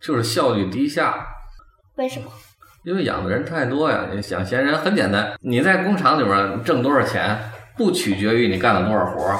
[0.00, 1.26] 就是效率低下。
[1.96, 2.26] 为什么？
[2.84, 7.36] 因为养的人太多呀，你想闲人很简单，你在工厂里边挣多少钱，
[7.76, 9.38] 不取决于你干了多少活儿，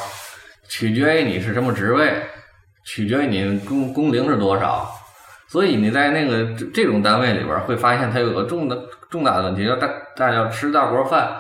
[0.69, 2.14] 取决于你是什么职位，
[2.85, 4.90] 取决于你工工龄是多少。
[5.49, 8.77] 所以你在那个这这种单位里边会发现，它有个重的
[9.11, 11.37] 重大的问题，叫大大家吃大锅饭，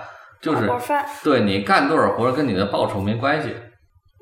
[0.46, 1.04] 就是大锅饭。
[1.22, 3.54] 对你干多少活儿跟你的报酬没关系。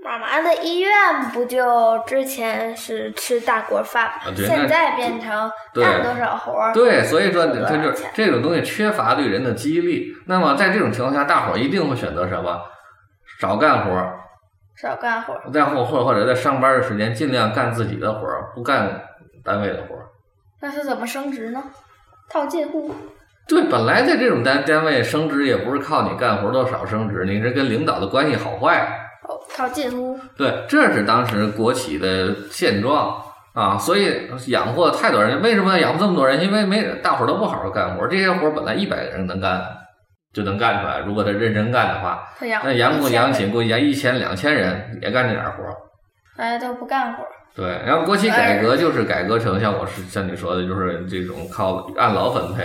[0.03, 0.91] 妈妈的医院
[1.33, 4.33] 不就之前是吃大锅饭吗？
[4.37, 6.73] 现在变成干多少活儿？
[6.75, 10.13] 对，所以说它就这种东西缺乏对人的激励。
[10.27, 12.61] 那么在这种情况下，大伙儿一定会选择什么？
[13.41, 14.19] 少干活儿，
[14.77, 15.51] 少干活儿。
[15.51, 19.03] 再或或或者在上班的时间尽量干自己的活儿，不干
[19.43, 20.07] 单位的活儿。
[20.61, 21.63] 那是怎么升职呢？
[22.29, 22.95] 套近乎。
[23.47, 28.81] 对，本来在这种单单位升职也不是靠你干活多少升职，你是跟领导的关系好坏。
[29.29, 30.19] 哦，套近乎。
[30.37, 33.23] 对，这是当时国企的现状
[33.55, 35.41] 啊，所以养活太多人。
[35.43, 36.43] 为什么要养活这么多人？
[36.43, 39.63] 因为没，大伙儿都不好好干活，这些活本来一百个人能干，
[40.33, 41.01] 就能干出来。
[41.01, 45.75] 如果他认真干的话，那养活一千人养起估计养一千两千人也干这点活儿。
[46.37, 47.23] 大家都不干活。
[47.55, 52.65] 对，然后国企改革就是改革成像我是像你说的，就是这种靠按劳分配，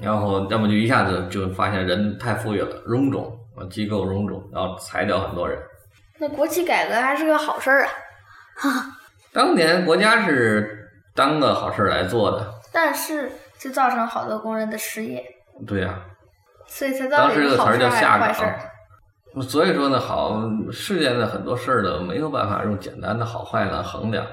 [0.00, 5.58] 然后要么就一下子就发现人太富裕了，臃肿，啊机构臃肿，然后裁掉很多人。
[6.18, 8.86] 那国企改革还是个好事儿啊，
[9.32, 15.24] 当年国家是当个好事儿来做的，但是就造成好多工人的失业，
[15.66, 15.98] 对呀、
[16.66, 18.60] 所以才造成当时这个词儿叫下岗坏事儿？。
[19.42, 24.26] 所以说呢，好世间的很多事儿呢，没有办法用简单的好坏来衡量。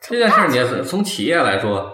[0.00, 1.92] 这件事儿，你也是从企业来说，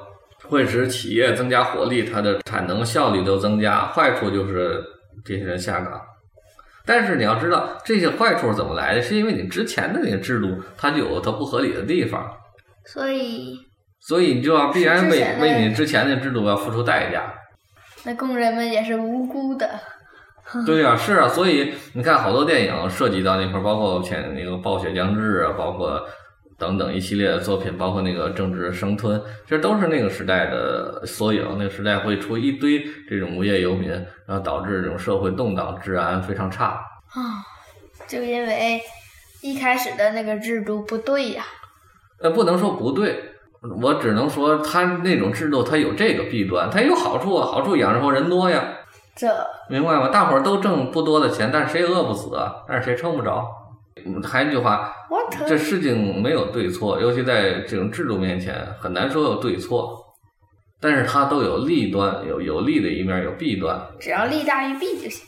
[0.51, 3.87] 会使企业增加活力，它的产能效率都增加。
[3.87, 4.85] 坏处就是
[5.25, 6.01] 这些人下岗。
[6.85, 9.01] 但是你要知道，这些坏处怎么来的？
[9.03, 12.29] 是因为你之前的那个制度，它就有它不合理的地方，
[12.87, 13.57] 所以
[14.01, 17.33] 所以你就要必然为为你之前的制度要付出代价。
[18.03, 19.69] 那工人们也是无辜的，
[20.67, 26.01] 对呀、是啊，所以你看好多电影涉及到那块儿，包括前那个《暴雪将至》啊，包括
[26.61, 31.57] 等等一系列的作品，包括那个政治生吞，这都是那个时代的缩影。
[31.59, 33.91] 那个时代会出一堆这种无业游民，
[34.27, 36.67] 然后导致这种社会动荡，治安非常差。
[36.67, 37.41] 啊，
[38.07, 38.81] 就因为
[39.41, 41.45] 一开始的那个制度不对呀、
[42.21, 43.25] 呃，不能说不对，
[43.81, 48.63] 我只能说他那种制度它有这个弊端，它有好处啊，好处养活人多呀。
[49.17, 49.27] 这
[49.69, 50.09] 明白吗？
[50.09, 53.45] 大伙儿都挣不多的钱，但是谁也饿不死啊，但是谁撑不着。
[54.07, 54.93] 嗯还有一句话，
[55.47, 59.97] 这事情没有对错，尤其在这种制度面前，很难说有对错。
[60.83, 63.79] 但是它都有利端，有有利的一面，有弊端。
[63.99, 65.27] 只要利大于弊就行。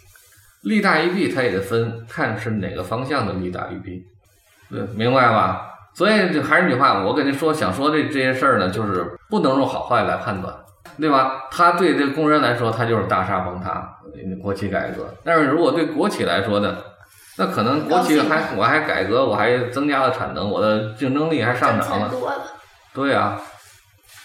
[0.63, 4.03] 利大于弊，它也得分看是哪个方向的利大于弊，
[4.71, 5.69] 对，明白吧？
[5.95, 10.55] 所以就还是那句话，我跟您说，想说这这些事儿呢，就是不能用好坏来判断，
[10.99, 11.49] 对吧？
[11.51, 13.99] 他对这个工人来说，他就是大厦崩塌，
[14.41, 16.79] 国企改革；但是如果对国企来说呢，
[17.39, 22.43] 那可能国企还我还改革，我还增加了产能，我的竞争力还上涨了，多了，
[22.93, 23.39] 对呀、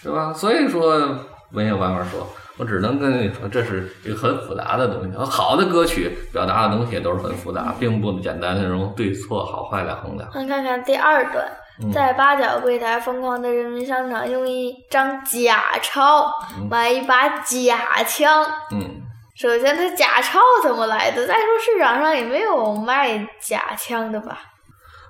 [0.03, 0.33] 对吧？
[0.33, 1.17] 所以说
[1.49, 5.17] 没有办法说，我只能跟你说，这是一个很复杂的东西。
[5.17, 10.29] 好的歌曲表达的东西都是很复杂，并不简单的用对错好坏来衡量。
[10.33, 11.45] 那看看第二段，
[11.81, 16.29] 嗯在八角柜台疯狂的人民商场，用一张假钞
[16.69, 18.45] 买一把假枪。
[18.71, 19.01] 嗯，
[19.39, 21.27] 首先，他假钞怎么来的？
[21.27, 24.39] 再说市场上也没有卖假枪的吧？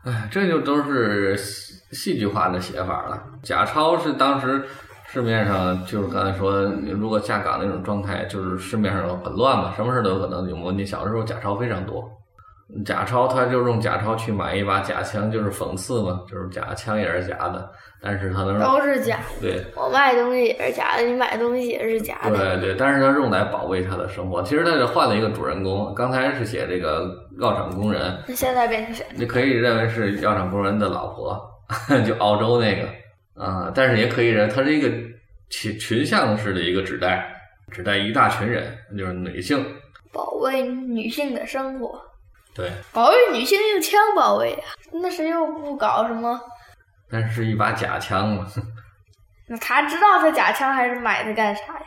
[0.04, 3.24] 哎，这就都是戏戏剧化的写法了。
[3.42, 4.68] 假钞是当时
[5.06, 6.62] 市面上就是刚才说，
[7.00, 10.58] 如果下岗那种状态，就是市面上很乱嘛，什么事都有可能有。
[10.58, 12.04] 我你小的时候假钞非常多，
[12.86, 17.70] 假钞他就用假钞去买一把假枪，就是讽刺嘛，就是假枪也是假的，
[18.02, 19.42] 但是他能都是假的。
[19.42, 22.36] 对我卖东西也是假的，你买东西也是假的。
[22.36, 24.44] 对对，但是他用来保卫他的生活。
[24.44, 29.06] 其实他是换了一个主人公，刚才是写这个药厂工人，那现在变成谁？
[29.16, 31.42] 你可以认为是药厂工人的老婆，
[32.06, 32.88] 就澳洲那个
[33.42, 34.90] 啊，但是也可以认为它是一个
[35.50, 37.26] 群群像式的一个指代，
[37.72, 39.66] 指代一大群人，就是女性。
[40.12, 42.02] 保卫女性的生活，
[42.58, 44.66] 对，保卫女性用枪保卫啊？
[44.92, 46.40] 那谁又不搞什么？
[47.10, 48.48] 但是一把假枪嘛，
[49.48, 51.86] 那他知道他假枪还是买它干啥呀？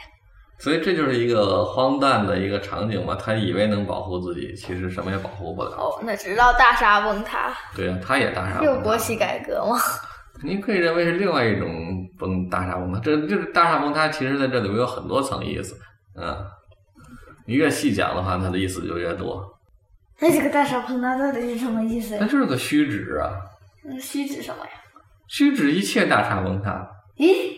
[0.61, 3.15] 所以这就是一个荒诞的一个场景嘛。
[3.17, 5.71] 他以为能保护自己，其实什么也保护不了。
[5.71, 9.77] 哦，那直到大厦崩塌，对啊，他也大厦崩塌又国企改革吗？
[10.45, 11.69] 你可以认为是另外一种
[12.19, 15.77] 崩大厦崩塌，这就是大厦崩塌，其实在这里面有很多层意思，
[16.15, 16.37] 嗯，
[17.47, 19.45] 你越细讲的话，它的意思就越多。
[20.21, 22.19] 那这个大厦崩塌到底是什么意思呀？
[22.21, 23.33] 它就是个虚指啊，
[23.85, 24.71] 那虚指什么呀？
[25.29, 26.87] 虚指一切大厦崩塌。
[27.17, 27.57] 咦，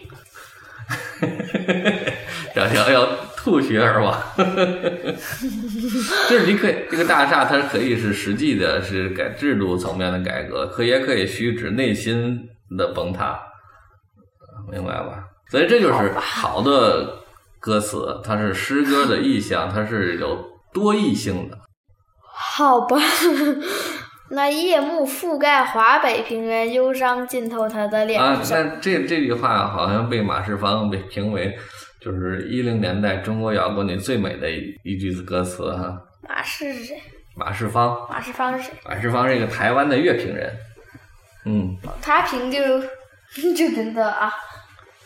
[2.55, 4.23] 小乔要吐血而亡，
[6.29, 13.41] 就是你可以这个大厦，它可以是实际的，是改制度层面的改革，可也可以虚指内心的崩塌，
[14.71, 15.25] 明白吧？
[15.51, 17.19] 所以这就是好的
[17.59, 21.59] 歌词，它是诗歌的意象，它是有多义性的。
[22.55, 22.97] 好吧。
[24.31, 31.55] 那夜幕覆盖华北平原，忧伤浸透他的脸啊，那这这句话好像被马世芳被评为
[32.01, 35.99] 就是一零年代中国摇滚里最美的一一句歌词哈。
[36.27, 37.03] 马世是谁？
[37.37, 38.73] 马世芳，马世芳是谁？
[38.85, 40.51] 马世芳是一个台湾的乐评人，
[41.45, 42.59] 嗯，他评就
[43.55, 44.33] 就真的啊，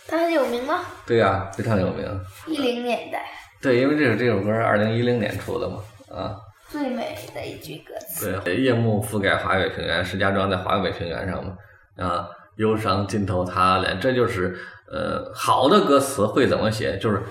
[0.06, 0.80] 他很有名吗？
[1.04, 2.04] 对呀、非常有名。
[2.46, 3.24] 一零年代
[3.60, 5.78] 对，因为这首这首歌是二零一零年出的嘛，
[6.14, 6.34] 啊，
[6.78, 8.38] 最美的一句歌词。
[8.44, 11.56] 对，夜幕覆盖华北平原，石家庄在华北平原上嘛，
[11.96, 14.54] 啊，忧伤浸透他脸，这就是
[14.92, 17.22] 呃好的歌词会怎么写，就是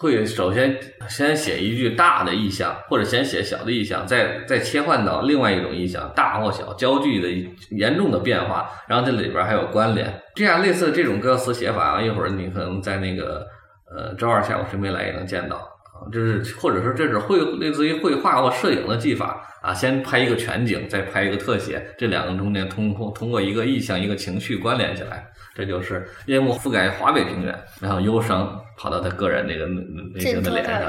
[0.00, 0.76] 会首先
[1.08, 7.28] 先写一句大的意象，或者先写小的意象，再再切换到另外一种意象，大或小焦距的
[7.70, 13.46] 严重的变化，然后这里边还有关联，这样类似这种歌词写法啊，一会儿你可能在那个
[13.94, 15.70] 呃周二下午谁没来也能见到。
[15.94, 30.80] 啊，就是或者说这是绘类似于绘画或摄影的技法啊，先拍一个全景，再拍一个特写，这两个中间通过通过一个意象、一个情绪关联起来，这就是夜幕覆盖华北平原，然后忧伤跑到他个人那个内心的脸上，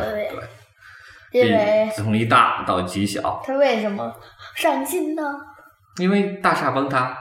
[1.32, 4.12] 对，因为从一大到极小，他为什么
[4.56, 5.22] 上心呢？
[6.00, 7.16] 因为大厦崩塌。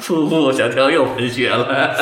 [0.00, 1.96] 噗噗，小条又喷血了。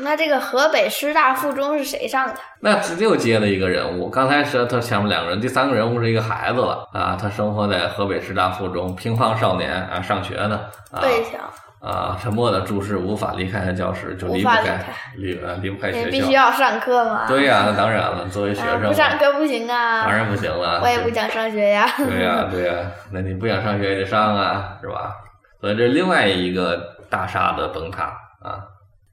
[0.00, 2.34] 那这个河北师大附中是谁上的？
[2.60, 10.60] 那又接了一个人物，刚才是他前面两个人，第三个人物是一个孩子了啊，他生活在河北师大附中，平房少年啊，上学呢
[10.92, 11.40] 啊，对象
[11.80, 16.10] 啊，沉默的注视，无法离开教室，就离不开离开离呃离不开学校。
[16.10, 17.26] 必须要上课嘛。
[17.28, 20.02] 对呀、那当然了，作为学啊生嘛，不上课不行啊。
[20.02, 20.80] 当然不行了。
[20.82, 21.88] 我也不想上学呀。
[21.96, 22.74] 对呀、对呀、
[23.12, 25.14] 那你不想上学也得上啊，是吧？
[25.60, 26.80] 所以这另外一个
[27.10, 28.04] 大厦的崩塌
[28.42, 28.62] 啊，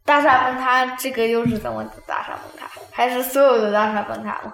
[0.06, 2.70] 大厦崩塌，这个又是怎么大厦崩塌？
[2.91, 4.53] 还是所有的大厦崩塌吗？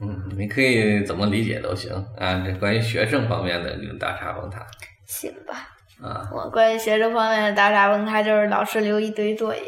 [0.00, 2.42] 嗯，你可以怎么理解都行啊。
[2.44, 4.66] 这关于学生方面的这个大厦崩塌
[5.06, 5.68] 行吧，
[6.02, 9.62] 啊，我关于学生方面的大厦崩塌，就是老师留一堆作业。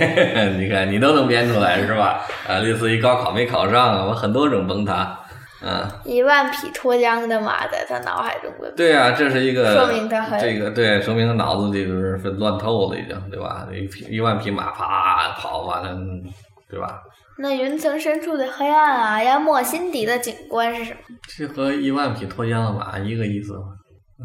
[0.58, 2.22] 你看你都能编出来是吧？
[2.48, 5.18] 啊，类似于高考没考上啊，我很多种崩塌。
[5.64, 8.70] 啊，一万匹脱缰的马在他脑海中的。
[8.72, 13.66] 对啊、这是一个说明他很这个对，说明他脑子里就是乱透了，已经对吧？
[13.72, 16.22] 一匹一万匹马啪跑完了，嗯
[16.68, 17.00] 对吧？
[17.38, 20.98] 那云层深处的黑暗啊，淹没心底的景观是什么？
[21.36, 23.60] 这和一万匹脱缰的马一个意思吗？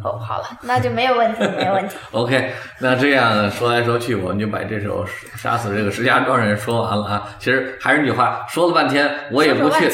[0.03, 1.95] 哦，好了，那就没有问题，没有问题。
[2.11, 5.03] OK，那这样说来说去，我们就把这首
[5.35, 7.29] 《杀死这个石家庄人》说完了啊。
[7.39, 9.89] 其实还是那句话，说了半天，我也不确。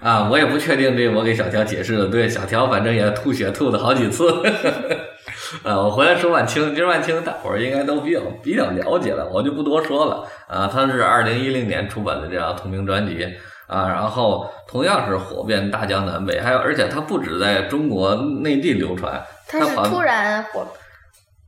[0.00, 4.32] 啊，我也不确定这我给小条解释的对，小条反正也吐血吐了好几次。
[5.62, 10.24] 啊，我回来说万青，其实万青大伙儿应该都比较比较了解了，我就不多说了。
[10.48, 13.26] 啊，他是二零一零年出版的这张同名专辑
[13.66, 20.66] 啊，然后同样是火遍大江南北，还有而且他不止在中国内地流传，他是突然火，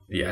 [0.09, 0.25] 也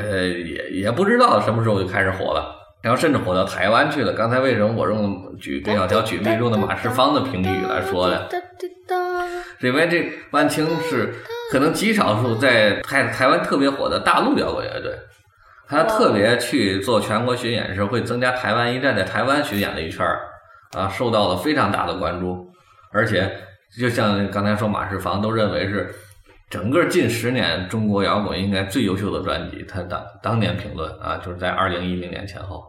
[0.43, 4.13] 也也不知道什么时候就开始火了，然后甚至火到台湾去了。
[4.13, 8.27] 刚才为什么我用举给小条举例用的马世芳的评语来说呢？
[8.29, 9.27] 哒哒哒
[9.59, 11.13] 是因为这万青是
[11.51, 14.97] 可能极少数在台台湾特别火的大陆摇滚乐队，
[15.67, 20.19] 他特别去做全国巡演时会增加台湾一站在台湾巡演的一圈儿
[20.77, 22.47] 啊，受到了非常大的关注，
[22.91, 23.31] 而且
[23.79, 25.93] 就像刚才说马世芳都认为是
[26.49, 32.63] 整个近十年中国摇滚应该最优秀的专辑，他当当年评论啊，就是在二零一零年前后，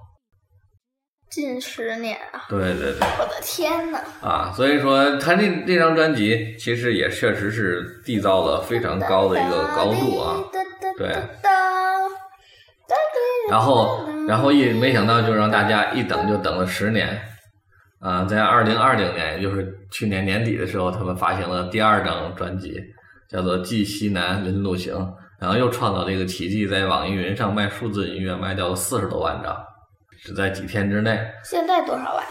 [1.31, 2.47] 近十年啊！
[2.49, 3.01] 对对对。
[3.19, 4.01] 我的天呐！
[4.23, 10.37] 啊，所以说他那那张专辑其实也确实是缔造了非常高的一个高度啊。
[10.97, 11.15] 对
[13.51, 17.21] 然后，然后一没想到就让大家一等就等了十年，
[18.01, 22.81] 啊，在二零二零年，也就是去年年底的时候，他们发行了第二张专辑，
[23.29, 24.95] 叫做《记西南林路行》，
[25.41, 29.57] 然后又创造了一个奇迹，在网易云上卖数字音乐卖掉了四十多万张，
[30.19, 31.19] 是在几天之内。
[31.45, 32.25] 现在多少万？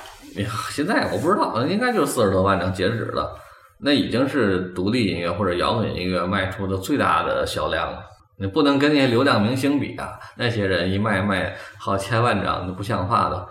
[0.44, 3.38] 呀，现在我不知道，应该就是四十多万张截止了，
[3.80, 8.04] 那已经是独立音乐或者摇滚音乐卖出的最大的销量了。
[8.38, 13.48] 你不能跟那些流量明星比啊，那些人一卖卖好千万张，那不像话的。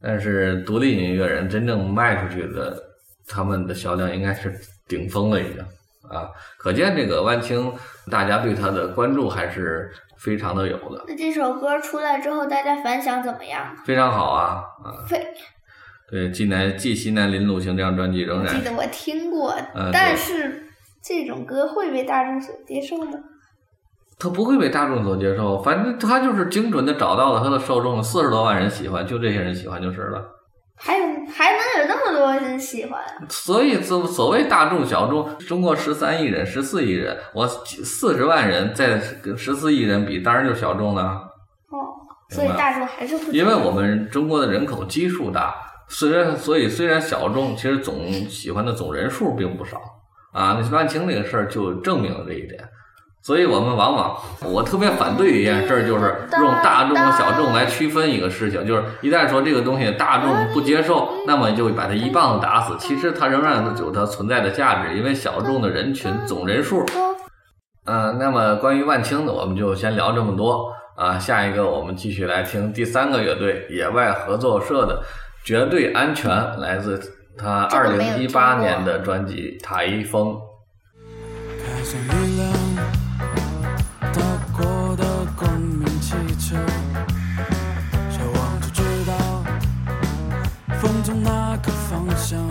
[0.00, 2.74] 但是独立音乐人真正卖出去的，
[3.26, 4.54] 他们的销量应该是
[4.86, 5.62] 顶峰了已经
[6.10, 7.72] 啊，可见这个万青
[8.10, 13.74] 大家对他的关注还是非常的有的，那这首歌出来之后，大家反响怎么样？
[13.84, 15.04] 非常好啊啊！
[15.08, 15.24] 非
[16.10, 20.66] 对，济南继西南林路行这张专辑仍然记得我听过，嗯但是
[21.02, 23.18] 这种歌会被大众所接受吗？
[24.18, 30.24] 他不会被大众所接受，反正他就是精准的找到了他的受众，四十多万人喜欢，就这些人喜欢就是了。
[30.80, 32.07] 还有还能有那么
[32.58, 33.26] 喜欢啊？
[33.28, 41.02] 所以所所谓大众小众，中国十三亿人、十四亿人，我四十万人在跟十四亿人比，当然就是小众了。
[41.02, 41.94] 哦，
[42.30, 45.54] 所以大众还是不因为我们中国的人口基数大，
[45.88, 49.78] 虽然所以虽然小众，其实总喜欢的总人数并不少
[50.32, 50.60] 啊。
[50.60, 52.62] 那万青这个事儿就证明了这一点。
[53.28, 62.74] 所以我们往往，我特别反对一件事儿，就是用大众和小众来区分一个事情，就是一旦说这个东西大众不接受，那么就把它一棒子打死。
[62.78, 66.82] 其实它仍然有它存在的价值，因为小众的人群总人数。
[67.84, 71.18] 嗯、那么关于万青的，我们就先聊这么多啊。
[71.18, 75.02] 下一个我们继续来听第三个乐队野外合作社的
[75.46, 76.98] 《绝对安全》，来自
[77.36, 80.34] 他二零一八年的专辑《台风》。
[86.16, 86.56] 民汽车，
[88.10, 89.44] 小王就知道
[90.80, 92.48] 风从哪个方向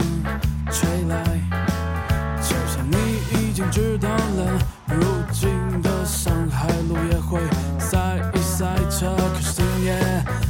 [0.70, 1.24] 吹来，
[2.40, 2.98] 就像你
[3.34, 5.02] 已经知道了，如
[5.32, 5.50] 今
[5.82, 7.40] 的上海路也会
[7.80, 7.98] 塞
[8.34, 9.98] 一塞车，可是今夜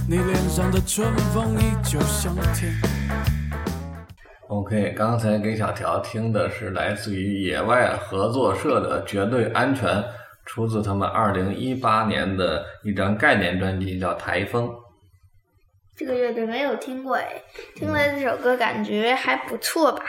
[0.08, 2.74] 你脸上的春风依旧香甜。
[4.50, 9.90] OK，刚才给小条听的是来自于野外合作社的《绝对安全》，
[10.48, 14.66] 出自他们二零一八年的一张概念专辑，叫《台风》。
[15.96, 17.28] 这个乐队没有听过哎，
[17.76, 20.04] 听了这首歌感觉还不错吧，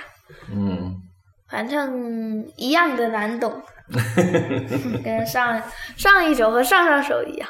[0.51, 0.95] 嗯，
[1.51, 3.63] 反正一样的难懂，
[5.03, 5.61] 跟上
[5.97, 7.49] 上一首和上上首一样。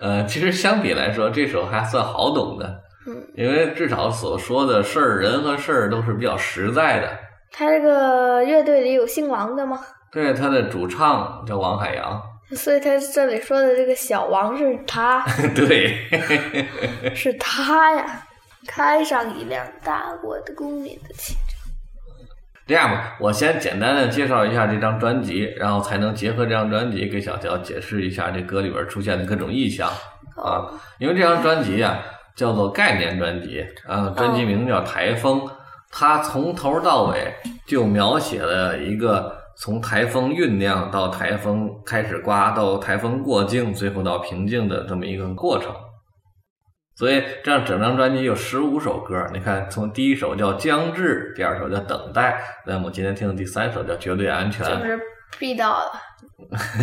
[0.00, 7.18] 呃，其实相比来说，这首还算好懂的，嗯，因为至少所说的事儿、人和事儿都是比较实在的。
[7.50, 9.80] 他这个乐队里有姓王的吗？
[10.12, 12.20] 对，他的主唱叫王海洋，
[12.56, 18.26] 所以他这里说的这个小王是他， 对，是他呀，
[18.66, 21.40] 开上一辆大国的公民的汽车。
[22.66, 29.88] 这样吧，我先简单的介绍一下这张专辑，然后才能结合这张专辑给小乔解释一下这歌里边出现的各种意象
[30.36, 30.70] 啊。
[30.98, 31.98] 因为这张专辑啊
[32.34, 35.40] 叫做概念专辑啊，专辑名叫《台风》，
[35.90, 37.32] 它从头到尾
[37.66, 45.70] 就描写了一个从台风酝酿到台风开始刮，到台风过境，最后到平静的这么一个过程。
[46.96, 52.32] 所以这样整张专辑有十五首歌，你看，从第一首叫《将至》，第二首叫《等待》，
[52.66, 54.66] 那么今天听的第三首叫《绝对安全》。
[54.78, 54.98] 就是
[55.38, 55.92] 必到了，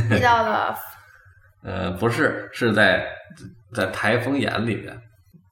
[0.10, 0.76] 必到了。
[1.66, 3.08] 呃，不是，是在
[3.74, 4.96] 在台风眼里面。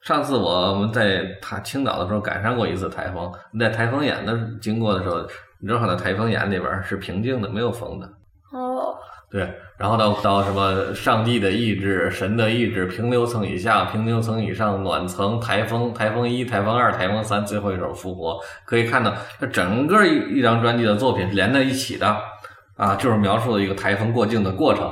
[0.01, 5.27] 上次我们在他青岛的时候赶上过一次台风，在台风眼的经过的时候，
[5.67, 8.07] 正好在台风眼里边是平静的，没有风的。
[8.51, 8.95] 哦，
[9.29, 22.15] 对，然后到到什么上帝的意志、神的意志、平流层以下、平流层以上、暖层、台风、台风一、台风二、台风三，最后一首复活，可以看到它整个一一张专辑的作品是连在一起的
[22.77, 24.89] 啊，就是描述了一个台风过境的过程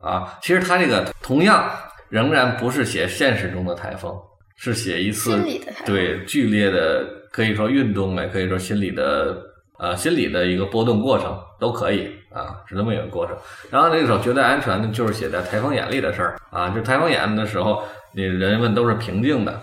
[0.00, 0.36] 啊。
[0.40, 1.70] 其实它这个同样
[2.08, 4.12] 仍然不是写现实中的台风，
[4.56, 5.40] 是写一次
[5.84, 9.36] 对剧烈的可以说运动呗，可以说心理的
[9.78, 13.36] 呃心理的一个波动过程都可以啊，是这么一个过程。
[13.70, 19.62] 然后那首《绝对安全》呢，就是写在台风眼里的事儿啊，就台风眼的时候，你人们都是平静的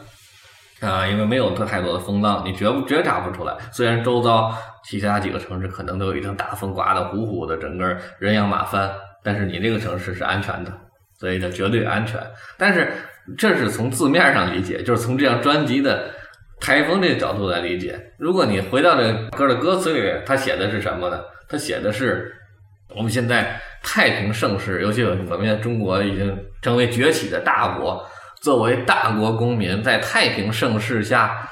[0.81, 3.55] 啊，因为没有太多的风浪，你觉不觉察不出来。
[3.71, 4.53] 虽然周遭
[4.83, 8.91] 其他几个城市可能都有一阵大风刮得呼呼的，整个人仰马翻，
[9.23, 10.71] 但是你这个城市是安全的，
[11.19, 12.19] 所以叫绝对安全。
[12.57, 12.91] 但是
[13.37, 16.09] 这是从字面上理解，就是从这张专辑的
[16.59, 17.99] 台风这个角度来理解。
[18.17, 21.21] 如果你回到这歌的歌词里，它写的是什么呢？
[21.47, 22.33] 它写的是
[22.95, 28.03] 我们现在太平盛世，尤其我们现在中国已经成为崛起的大国，
[28.41, 31.47] 作为大国公民，在太平盛世下，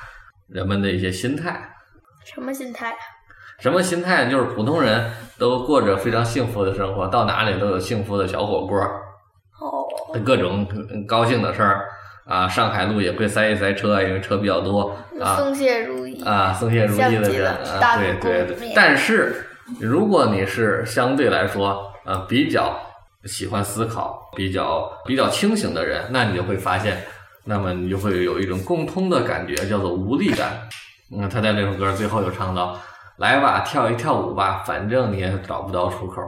[0.47, 1.69] 人们的一些心态。
[2.23, 2.95] 什么心态？
[3.59, 4.25] 什么心态？
[4.25, 9.85] 就是普通人都过着非常幸福的生活，到哪里都有幸福的小火锅，哦，
[10.25, 10.67] 各种
[11.07, 11.85] 高兴的事儿
[12.25, 12.47] 啊。
[12.47, 15.35] 上海路也会塞一塞车，因为车比较多啊。
[15.37, 18.55] 松懈如意啊，松懈如意的人啊，对对。
[18.55, 19.45] 对但是
[19.79, 22.77] 如果你是相对来说呃比较
[23.25, 27.01] 喜欢思考、比较比较清醒的人，那你就会发现，
[27.45, 30.67] 那么你就会有一种共通的感觉，叫做无力感。
[31.15, 32.77] 嗯，他在这首歌最后又唱到
[33.17, 36.21] ：“来吧，跳一跳舞吧，反正你也找不到出口。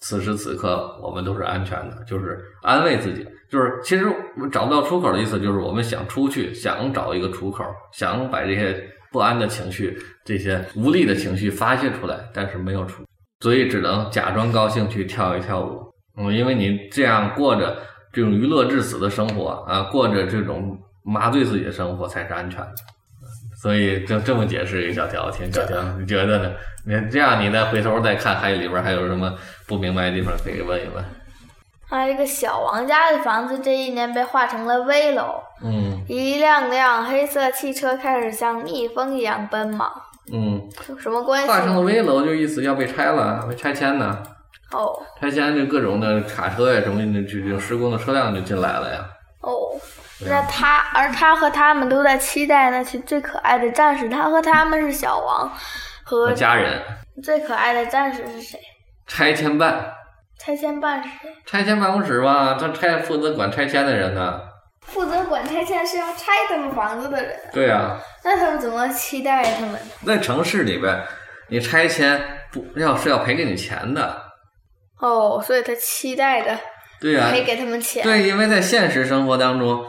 [0.00, 3.26] 此时此刻，我们都是安全的，就是安慰自己。
[3.54, 4.04] 就是其实
[4.36, 13.04] 我找不到出口的意思，就是我们想出去，想找一个出口，想把这些不安的情绪、这些无力的情绪发泄出来，但是没有出，
[13.38, 15.80] 所以只能假装高兴去跳一跳舞。
[16.18, 17.76] 嗯，因为你这样过着
[18.12, 22.74] 这种娱乐至死的生活啊，过着这种麻醉自己的生活才是安全的。
[23.62, 26.52] 所以就这么解释一小条，挺小条，你觉得呢？
[26.84, 29.32] 你这样你再回头再看，还有里边还有什么
[29.68, 31.04] 不明白的地方可以问一问。
[31.88, 39.92] 啊，这个小王家的房子这一年被划成了危楼，嗯一辆辆黑色汽车开始像蜜蜂一样奔忙，
[40.32, 41.80] 嗯，有什么关系画成了？
[41.82, 44.22] 危楼，就意思要被拆了，被拆迁呢。
[44.72, 49.04] 哦拆迁就各种的卡车呀什么的，就就施工的车辆就进来了呀。
[49.40, 49.52] 哦，
[50.26, 54.08] 那他，而他和他们都在期待那群最可爱的战士。
[54.08, 55.48] 他和他们是小王，
[56.02, 56.82] 和和家人，
[57.22, 58.58] 最可爱的战士是谁？
[59.06, 59.86] 拆迁办，
[60.38, 61.34] 拆迁办是谁？
[61.46, 64.40] 拆迁办公室吧，他拆负责管拆迁的人呢。
[64.82, 67.34] 负责管拆迁是要拆他们房子的人。
[67.52, 69.78] 对呀、那他们怎么期待他们呢？
[70.04, 71.02] 在城市里边，
[71.48, 72.20] 你拆迁
[72.52, 74.22] 不要是要赔给你钱的。
[75.00, 76.58] 哦，所以他期待的
[77.00, 78.02] 对呀、赔给他们钱。
[78.02, 79.82] 对，因为在现实生活当中，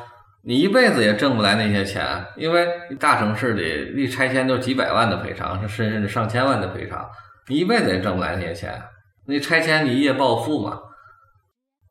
[0.43, 2.66] 你一辈子也挣不来那些钱，因为
[2.98, 7.06] 大城市里一拆迁都几百万的赔偿，甚至上千万的赔偿，
[7.48, 8.82] 你一辈子也挣不来那些钱。
[9.26, 10.80] 那拆迁你一夜暴富嘛？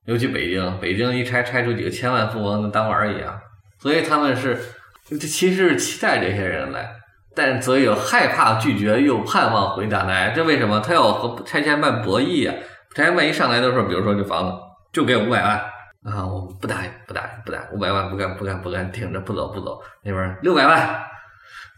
[0.06, 3.40] 尤其北京，北京一拆拆出几个千万富翁，跟当玩儿一样。
[3.78, 4.58] 所以他们是，
[5.08, 6.94] 这其实是期待这些人来，
[7.34, 10.80] 但所以有害怕拒绝又盼望回答来，这为什么？
[10.80, 12.54] 他要和拆迁办博弈呀、
[12.94, 14.52] 拆迁办一上来的时候，比如说这房子
[14.92, 15.56] 就给五百万
[16.04, 19.82] 啊，我不答应，不答应，不答应，五百万不干，不干，不干，挺着不走，不走。
[20.02, 21.02] 那边六百万，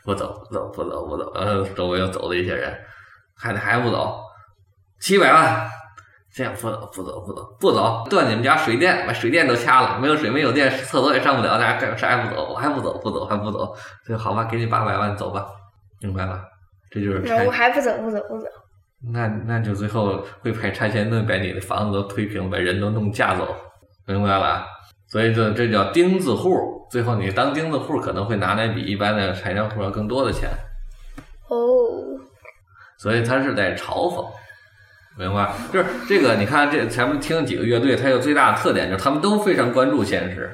[0.05, 1.31] 不走，不走，不走，不走。
[1.35, 2.77] 呃，周围又走了一些人，
[3.37, 4.21] 还得还不走，
[5.01, 5.69] 七百万，
[6.31, 13.75] 先不走，不走，不走，不走，断你们家水电，把水电都掐了，没有水，没有电，厕所也上不了，大家干啥也不走，我还不走，不走，还不走，
[14.07, 15.47] 这好吧，给你八百万，走吧，
[16.01, 16.43] 明白吧？
[16.91, 18.47] 这就是拆我还不走，不走，不走。
[19.13, 23.55] 那那就最后会派拆迁队把你的房子都推平，把人都弄架走，
[24.07, 24.65] 明白了？
[25.09, 26.75] 所以这这叫钉子户。
[26.89, 30.49] 最后你当钉子户可能会拿来比一般的拆迁户要更多的钱，
[31.49, 31.57] 哦，
[32.97, 34.25] 所以他是在嘲讽，
[35.19, 35.51] 明白？
[35.73, 40.51] 就是这个，你看这前面听几个乐队，它有最大的特点就是他们都非常关注现实。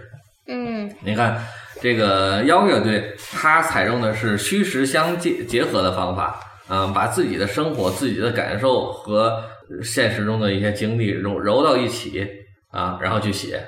[0.47, 1.41] 嗯你看
[1.81, 9.43] 这个妖乐队，它采用的是虚实相结结合的方法，嗯，把自己的生活、自己的感受和
[9.83, 12.27] 现实中的一些经历揉揉到一起
[12.71, 13.61] 啊，然后去写。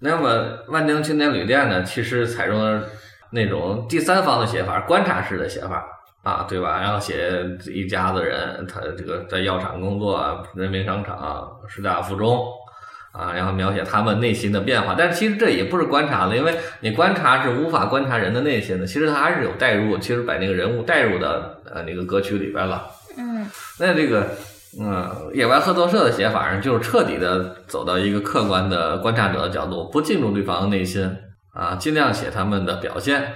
[0.00, 2.82] 那么万丁青年旅店呢，其实采用了
[3.30, 5.84] 那种第三方的写法，观察式的写法
[6.22, 6.80] 啊，对吧？
[6.80, 12.46] 然后写一家子人，他这个在药厂工作，人民商场、师大附中。
[13.12, 21.28] 啊，然后描写他们内心的变化，但是其实这也不是观察了，因为你观察是无法观察人的内心的，其实他还是有代入，其实把那个人物带入到
[21.70, 22.86] 呃那个歌曲里边了。
[23.18, 23.46] 嗯
[23.78, 24.28] 那这个
[24.80, 31.14] 嗯，野外合作社的写法呢，就是彻底的走到一个客观的观察者的角度，不进入对方的内心
[31.52, 33.30] 啊，尽量写他们的表现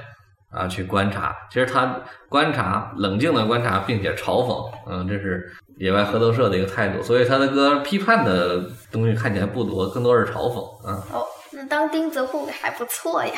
[0.51, 1.37] 啊，去观察。
[1.51, 7.03] 其实他观察，冷静的观察，并且嘲讽，嗯，这是野外合作社的一个态度。
[7.03, 11.03] 所以他的歌批判的东西看起来不多，更多是嘲讽啊。
[11.13, 13.33] 哦，那当钉子户还不错呀。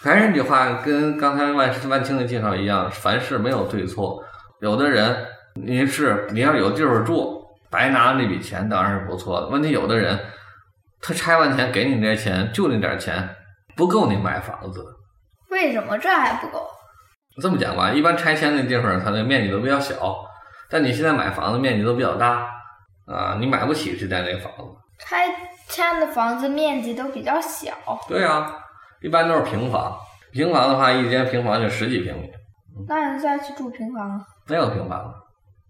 [0.00, 4.22] 还是那句话，跟刚才万万青的介绍一样，凡事没有对错。
[4.60, 9.48] 有的人，你是你要有地方住，白拿那笔钱当然是不错的。
[9.48, 10.16] 问题有的人，
[11.00, 13.28] 他拆完钱给你这钱，就那点钱，
[13.74, 14.84] 不够你买房子。
[15.50, 16.66] 为什么这还不够？
[17.40, 20.16] 这么讲吧，一般拆迁的地方，它的面积都比较小，
[20.68, 22.46] 但你现在买房子面积都比较大
[23.06, 24.64] 啊，你买不起现在那个房子。
[24.98, 25.26] 拆
[25.68, 27.72] 迁的房子面积都比较小。
[28.08, 28.52] 对啊，
[29.00, 29.96] 一般都是平房，
[30.32, 32.28] 平房的话，一间平房就十几平米，
[32.88, 35.14] 那你再去住平房，没有平房了。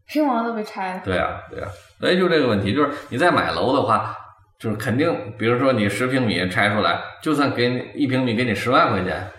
[0.06, 1.02] 平房都被拆了。
[1.04, 1.68] 对啊、对啊、
[2.00, 4.16] 所以就这个问题，就是你再买楼的话，
[4.58, 9.30] 就是肯定，比如说你十平米拆出来，就算给你一平米给你十万块钱，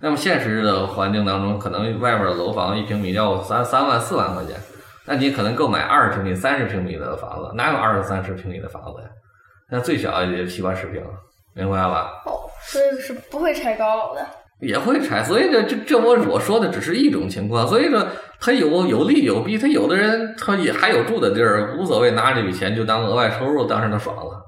[0.00, 4.54] 那么现实的环境当中，可能外面的楼房一平米要三三万四万块钱，
[5.06, 9.08] 那你可能购买二十平米、三十平米的房子，哪有二十三十平米的房子呀？
[9.70, 11.02] 那最小也就七八十平，
[11.54, 12.10] 明白吧？
[12.26, 14.26] 哦，所以是不会拆高楼的。
[14.60, 18.06] 也会拆，所以这这这我我说的只是一种情况，所以说
[18.40, 24.40] 他有有利有弊，他有的人他也还有住的地儿，无所谓，拿这笔钱就当额外收入，当然他爽了，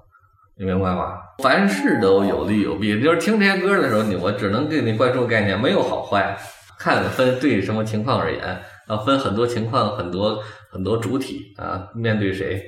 [0.59, 1.19] 你明白吗？
[1.41, 6.37] 凡事都有利有弊，就是听这些歌的时候，你我只能给你灌输概念，没有好坏，
[6.77, 10.43] 看分对什么情况而言，啊，分很多情况，很多
[10.73, 12.61] 很多主体啊，面对谁，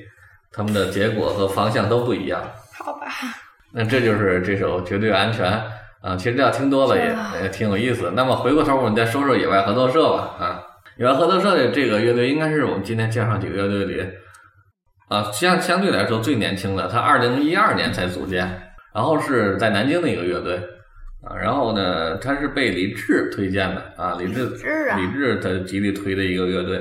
[0.52, 2.40] 他们的结果和方向都不一样。
[2.72, 3.08] 好吧，
[3.72, 5.50] 那这就是这首《绝对安全》
[6.00, 7.12] 啊，其实这要听多了也
[7.42, 8.12] 也挺有意思的。
[8.12, 10.62] 那么回过头我们再说说野外合作社吧啊，
[10.96, 14.00] 野外合作社的这个乐队应该是我们今天介绍几个乐队里
[15.10, 18.46] 啊相相对来说最年轻的，他二零一二年才组建，
[18.94, 20.56] 然后是在南京的一个乐队
[21.22, 24.46] 啊，然后呢，他是被李志推荐的啊，李志
[24.96, 26.80] 李志他极力推的一个乐队。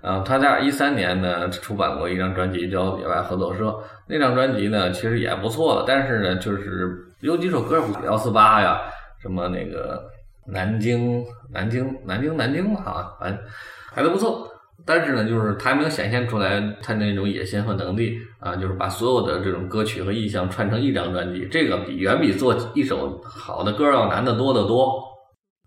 [0.00, 3.64] 啊，他在一三年呢出版过一张专辑叫《野外合作社》，
[4.06, 8.80] 那张专辑呢其实也不错的，但是呢就是有几首歌幺四八呀，
[9.20, 10.00] 什么那个
[10.46, 13.44] 南京南京南京南京啊，反正
[13.92, 14.48] 还都不错。
[14.86, 25.02] 但是呢，就是他没有显现出来他那种野心和能力啊，就是把所有的这种歌曲和意象串成一张专辑，这个比远比做一首好的歌要难得多得多。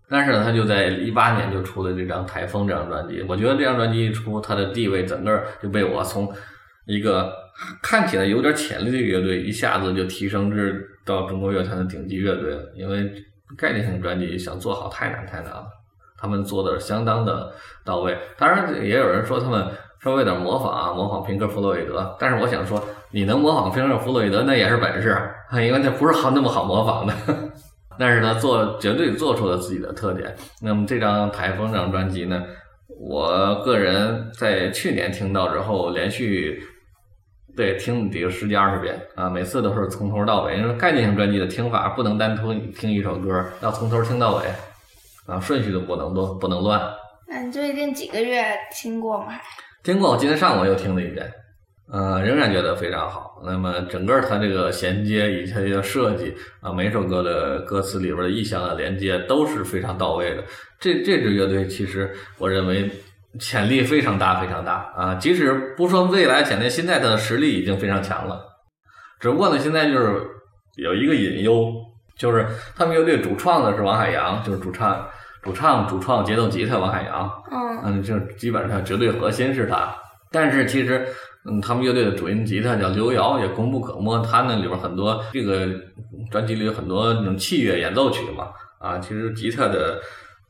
[0.08, 3.24] 但是呢，他就在一八年就出了这张《台风》这张专辑。
[3.28, 6.30] 我觉得这张专辑一出，他的地位整个就被我从
[6.86, 7.32] 一个
[7.82, 12.60] 看起来有点潜力的乐队，一下子就提升至到中国乐坛的顶级乐队了。
[12.74, 13.10] 因为
[13.56, 15.66] 概念性专辑想做好太难太难了，
[16.22, 17.52] 他们做的相当的
[17.84, 18.16] 到位。
[18.38, 19.66] 当然，也有人说他们
[20.00, 22.16] 稍微有点模仿啊，模仿平克·弗洛伊德。
[22.18, 25.10] 但是我想说，你能模仿平克·弗洛伊德，那也是本事，
[25.50, 27.12] 啊 因为那不是好那么好模仿的。
[27.98, 30.32] 但是呢，做绝对做出了自己的特点。
[30.62, 32.42] 那么这张《台风》这张专辑呢，
[32.98, 36.62] 我个人在去年听到之后，连续
[37.54, 40.56] 对听得有十几二十遍啊，每次都是从头到尾。
[40.56, 44.44] 因为概念性专辑的听法不能单独听一首歌，要从头听到尾
[45.26, 46.80] 啊，顺序都不能都不能乱。
[47.28, 49.32] 那你最近几个月听过吗？
[49.82, 51.28] 听过，我今天上午又听了一遍，
[51.90, 53.40] 呃，仍然觉得非常好。
[53.44, 60.44] 那么整个它这个衔接以及它的设计啊，每首歌的歌词里边的意象的连接都是非常到位的。
[60.78, 62.90] 这这支乐队其实我认为
[63.40, 65.14] 潜力非常大，非常大啊！
[65.14, 68.44] 即使不说未来潜力，现在它的实力已经非常强了。
[69.18, 70.22] 只不过呢，现在就是
[70.76, 71.72] 有一个隐忧，
[72.22, 72.46] 就是
[72.76, 75.04] 他们乐队主创的是王海洋，就是主唱、
[75.42, 79.92] 主唱、主创节奏吉他王海洋，嗯嗯，就基本上绝对核心是他。
[80.30, 81.04] 但是其实，
[81.50, 84.16] 嗯，他们乐队的主音吉他叫刘瑶，也功不可没。
[84.22, 85.66] 他那里边很多这个
[86.30, 90.00] 专辑里有很多那种器乐演奏曲嘛，啊，其实吉他的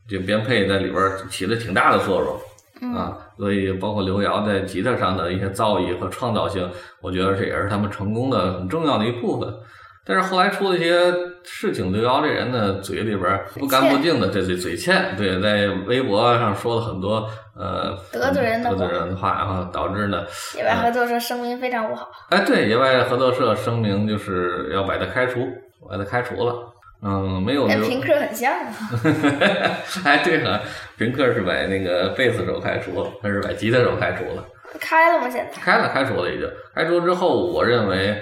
[0.07, 2.95] 这编配在里边起了挺大的作用。
[2.95, 6.68] 啊，所以包括刘瑶在吉他上的一些造诣和创造性，
[7.01, 9.49] 我觉得这也是他们成功的很重要的一部分。
[10.05, 11.12] 但是后来出了一些
[11.45, 20.24] 事情，刘瑶这人呢，嘴里边不干不净的，这嘴嘴欠，对，在微博上说了很多呃得罪人的得罪话人的话，然后导致呢，
[20.57, 22.11] 野外合作社声明非常不好。
[22.30, 25.47] 哎，对，野外合作社声明就是要把他开除，
[25.88, 26.68] 把他开除了。
[27.05, 28.72] 嗯，没有，跟平克很像啊。
[30.05, 30.62] 哎，对了，
[30.97, 34.45] 平克是把那个贝斯手开除了，他是把吉他手开除了。
[34.78, 35.28] 开了吗？
[35.28, 35.61] 现在？
[35.61, 36.49] 开了，开除了已经。
[36.74, 38.16] 开除之后，我认为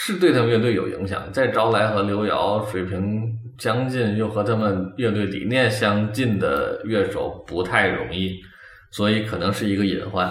[0.00, 1.20] 是对他们乐队有影响。
[1.32, 3.28] 再招来和刘瑶水平
[3.58, 8.40] 相近，又和他们乐队理念相近的乐手不太容易，
[8.92, 10.28] 所以可能是一个隐患。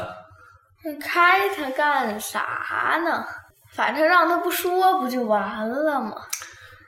[1.01, 2.39] 开他干啥
[3.03, 3.25] 呢？
[3.73, 6.13] 反正让他不说不就完了吗？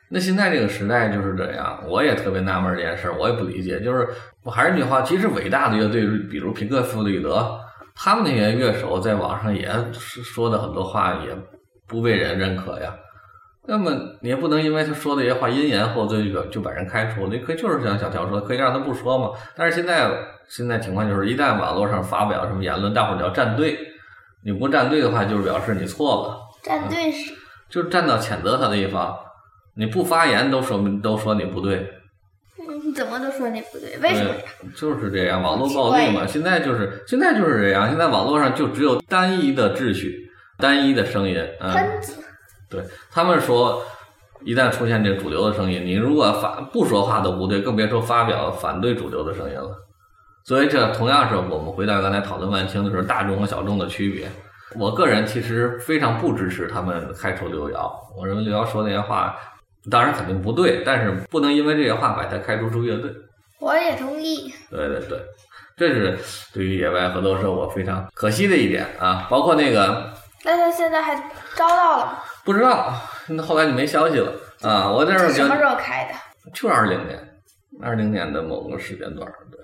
[0.07, 3.81] 那现在这个时代就是这样，我也特别纳闷这件事儿，我也不理解。
[3.81, 4.07] 就是
[4.41, 7.59] 我还是那句话，其实伟大的乐队，比如平克·弗里德，
[7.93, 11.35] 他们那些乐手在网上也说的很多话也
[11.89, 12.95] 不被人认可呀。
[13.67, 19.31] 那么你也不能因为他说的一些话因言获罪就就把人开除了，你可以就是像小乔说，可以让他不说嘛。
[19.55, 20.09] 但是现在
[20.47, 23.77] 现在情况就是，一旦网络上发表什么言论，大伙儿就要站队。
[24.43, 26.39] 你不站队的话，就是表示你错了。
[26.63, 27.33] 站队是
[27.69, 29.15] 就是站到谴责他的一方，
[29.75, 31.87] 你不发言都说明都说你不对，
[32.57, 34.41] 嗯，怎么都说你不对，为什么呀？
[34.75, 40.28] 就是这样，网络暴力嘛，现在就是现在就是这样，现在网络上就只有单一的秩序，
[40.59, 41.73] 单一的声音，嗯，
[42.69, 43.81] 对他们说，
[44.43, 49.75] 一旦出现这主流的声音，你如果发不说话都不对，更别说发表反对主流的声音了。
[50.43, 54.29] 所以这同样是我们回到刚才讨论万青的时候，大众和小众的区别。
[54.75, 59.35] 我个人其实非常不支持他们开除刘瑶，我认为刘瑶说那些话，
[59.89, 63.11] 当然肯定不对，但是不能因为这些话把他开除出乐队。
[63.59, 64.53] 我也同意。
[64.69, 65.19] 对对对，
[65.75, 66.17] 这是
[66.53, 69.27] 对于野外合作社我非常可惜的一点啊。
[69.29, 71.15] 包括那个那他现在还
[71.55, 72.19] 招到了吗？
[72.43, 72.93] 不知道，
[73.27, 74.31] 那后来就没消息了
[74.61, 74.89] 啊。
[74.89, 76.51] 我那时候是什么时候开的？
[76.53, 77.19] 就是二零年，
[77.81, 79.59] 二零年的某个时间段儿，对。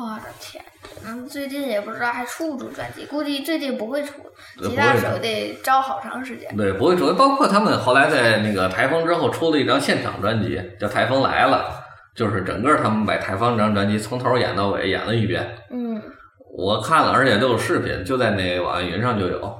[0.00, 0.62] 我的天！
[1.04, 4.12] 嗯，最近也不知道还出不出专辑，估计最近不会出，
[4.60, 6.56] 呃吉他手得招好长时间。
[6.56, 11.68] 对，不会出，包括他们后来在那个台风之后出了一张现场专辑，叫《台风来了》，
[12.16, 15.48] 就是整个他们把台风这张专辑从头演到尾演了一遍。
[15.70, 16.00] 嗯，
[16.56, 19.58] 我看了，而且都有视频，就在那网易云上就有。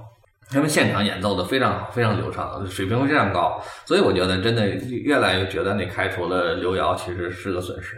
[0.51, 7.97] 他们现场演奏的非常好，非常流畅，水平非常高，所以我觉得真的越来越觉得那开除了刘瑶其实是个损失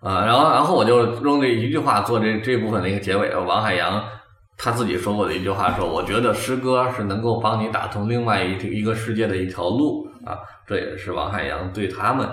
[0.00, 0.24] 啊。
[0.24, 3.34] 然后，然后我就用这一句话做这这部分的一个结尾。
[3.36, 4.02] 王海洋
[4.56, 12.28] 他自己说过的一句话说：“我觉得诗歌是能够帮你打通另外一一个世界的一条路啊。”这也是王海洋对他们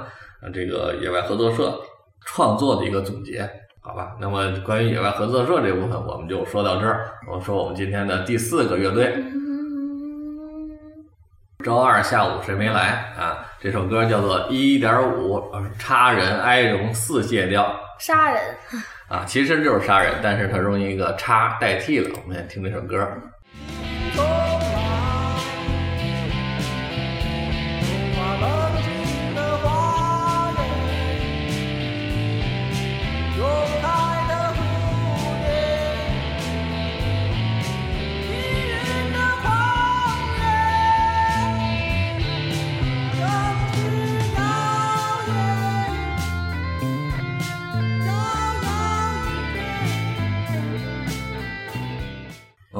[0.54, 1.78] 这个野外合作社
[2.26, 3.50] 创作的一个总结。
[3.82, 7.10] 好吧，那么关于野外合作社这部分，我们就说到这儿。
[7.32, 9.16] 我说我们今天的第四个乐队，
[11.64, 13.44] 周二下午谁没来啊？
[13.60, 15.44] 这首歌叫做一点五
[15.80, 18.42] 叉人哀荣四谢调杀人。
[19.08, 22.10] 啊，其实就是杀人，但是它用一个叉代替了。
[22.24, 23.08] 我们先听这首歌。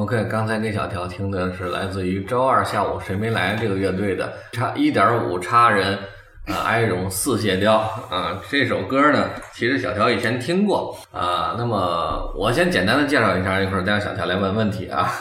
[0.08, 6.00] OK，刚才给小条听的是来自于周二下午谁没来这个乐队的叉一点五叉人
[6.46, 7.76] 啊哀荣四谢雕
[8.10, 8.42] 啊。
[8.50, 11.56] 这首歌呢，其实小条以前听过啊。
[11.58, 15.12] 那么我先简单的介绍一下，一会儿再让小条来问问题啊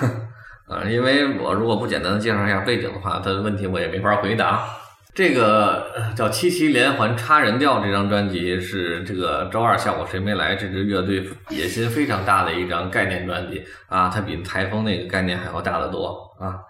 [0.68, 4.68] 啊， 因为我如果不简单的介绍一下背景的话，他的问题我也没法回答。
[5.16, 16.60] 这个叫《七七连环插人调》这张专辑是这个周二下午谁没来这支乐队野心非常大的一张概念专辑啊，它比台风那个概念还要大得多啊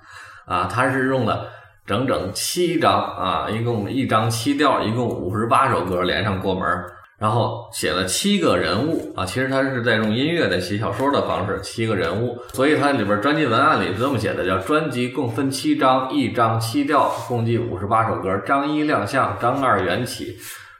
[0.46, 0.68] 啊！
[0.72, 1.48] 它是用了
[1.84, 20.36] 整整七张啊，一共一张七调，一共五十八首歌连上过门儿，然后写了七个人物啊，其实他是在用音乐在写小说的方式，七个人物，所以它里边专辑文案里是这么写的：叫专辑共分七章，一章七调，共计五十八首歌，章一亮相，章二缘起，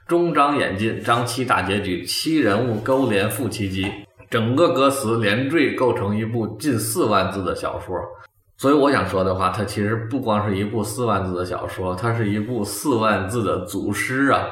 [0.07, 3.91] 中章演进，章七大结局，七人物勾连复七集，
[4.29, 7.95] 整个歌词连缀构成一部近四万字的小说。
[8.57, 14.43] 所以我想说的话，它其实不光是一部四万字的小说，它是一部四万字的组诗啊。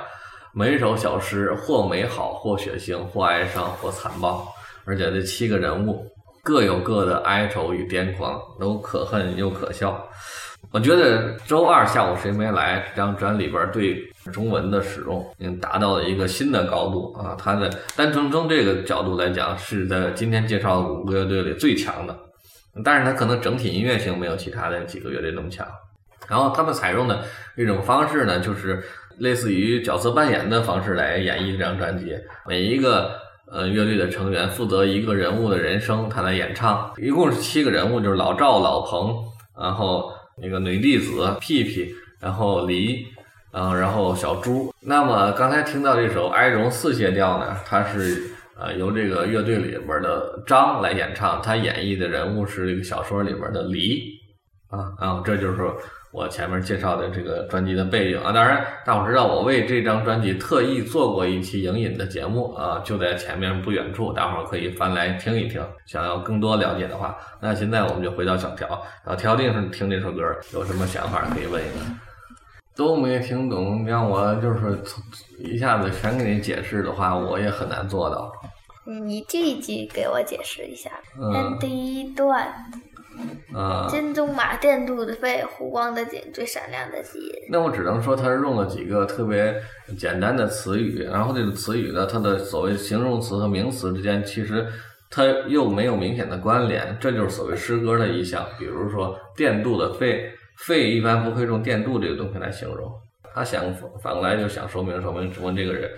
[0.57, 4.47] 每首小诗或美好，或血腥，或哀伤，或残暴，
[4.85, 6.09] 而且这七个人物
[6.41, 10.01] 各有各的哀愁与癫狂，都可恨又可笑。
[10.71, 14.01] 我觉得周二下午谁没来这张专里边对
[14.31, 17.35] 中文的使用，已经达到了一个新的高度啊！
[17.37, 22.17] 它的单纯从这个角度来讲，是在今天介绍的五个乐队里最强的，
[22.81, 25.67] 但是它可能整体音乐性没有其他的几个乐队那么强。
[26.29, 27.23] 然后他们采用的
[27.55, 28.83] 一种方式呢，就是
[29.17, 32.15] 类似于角色扮演的方式来演绎这张专辑。
[32.47, 33.11] 每一个
[33.51, 36.91] 呃乐队的成员负责一个人物的人生，他来演唱。
[36.97, 39.23] 一共是七个人物，就是老赵、老彭，
[39.59, 40.11] 然后
[40.41, 43.05] 那个女弟子屁屁，然后黎，
[43.51, 44.73] 嗯，然后小猪。
[44.81, 48.21] 那么刚才听到这首《哀荣四谢调》呢，它是
[48.59, 54.01] 呃由这个乐队里边的张来演唱，他演绎的人物是这个小说里边的黎，
[54.69, 55.61] 啊啊，这就是。
[56.15, 65.61] 我前面介绍的这个专辑的背景啊，当然大伙知道我为这张专辑特意做过一期影引的节目啊，就在前面不远处，大伙可以翻来听一听。
[65.85, 70.21] 想要更多了解的话，那现在我们就回到小条，小条定是听这首歌
[70.53, 71.99] 有什么想法可以问一问。
[72.77, 74.81] 都没听懂，让我就是
[75.39, 78.31] 一下子全给你解释的话，我也很难做到。
[78.85, 82.53] 你句句给我解释一下，嗯，第一段。
[83.53, 87.33] 啊，金棕马电镀的肺，湖光的景，最闪亮的基因。
[87.49, 89.55] 那我只能说，他是用了几个特别
[89.97, 94.67] 简单的词语，然后这个词语呢，它的所谓形容词和名词之间，其实
[95.09, 98.45] 它又没有明显的关联，这就是所谓诗歌的意象。
[98.59, 102.91] 比如说电镀的肺，肺一般不会用电镀这个东西来形容，
[103.33, 105.89] 他想反过来就想说明说明说这个人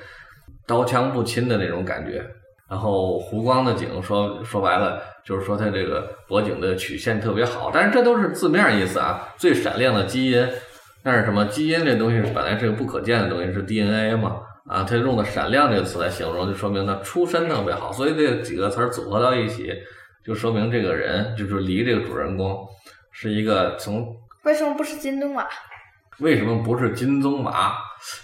[0.67, 2.23] 刀枪不侵的那种感觉。
[2.69, 9.27] 然后湖光的景，说说白了就是说它这个脖颈的曲线特别好，但是这都是字面意思啊。
[9.37, 10.47] 最闪亮的基因，
[11.03, 11.45] 但是什么？
[11.45, 14.41] 基因这东西本来是个不可见的东西，是 DNA 嘛？
[14.69, 17.89] 啊，他用的“闪亮”这个词来形容，就说明他出身特别好。
[17.93, 19.73] 所以这几个词组合到一起，
[20.25, 22.67] 就说明这个人就是离这个主人公
[23.13, 24.13] 是一个从
[24.43, 25.47] 为什么不是金东啊？
[26.19, 27.73] 为什么不是金棕马？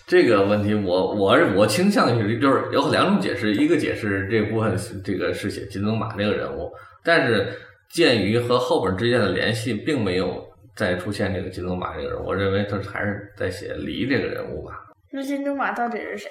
[0.08, 6.72] 这个问题，我我我倾向于就是有两种解释，一个解释这部分这个是写金棕马这个人物，
[7.04, 7.54] 但是
[7.90, 10.44] 鉴于和后边之间的联系，并没有
[10.76, 14.74] 再出现这个金棕马这个人，我认为他还是在写黎这个人物吧。
[15.12, 16.30] 那金棕马到底是谁？